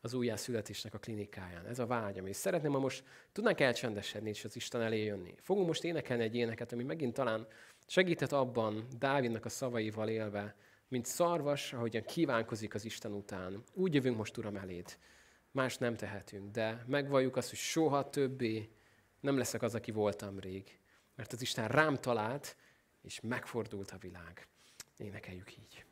[0.00, 1.66] az újjászületésnek a klinikáján.
[1.66, 2.26] Ez a vágyam.
[2.26, 5.34] És szeretném, ha most tudnánk elcsendesedni és az Isten elé jönni.
[5.38, 7.46] Fogunk most énekelni egy éneket, ami megint talán
[7.86, 10.56] Segített abban, Dávidnak a szavaival élve,
[10.88, 13.62] mint szarvas, ahogyan kívánkozik az Isten után.
[13.72, 14.96] Úgy jövünk most, Uram, eléd.
[15.54, 18.70] Más nem tehetünk, de megvalljuk azt, hogy soha többé
[19.20, 20.78] nem leszek az, aki voltam rég.
[21.14, 22.56] Mert az Isten rám talált,
[23.02, 24.48] és megfordult a világ.
[24.96, 25.84] Énekeljük így.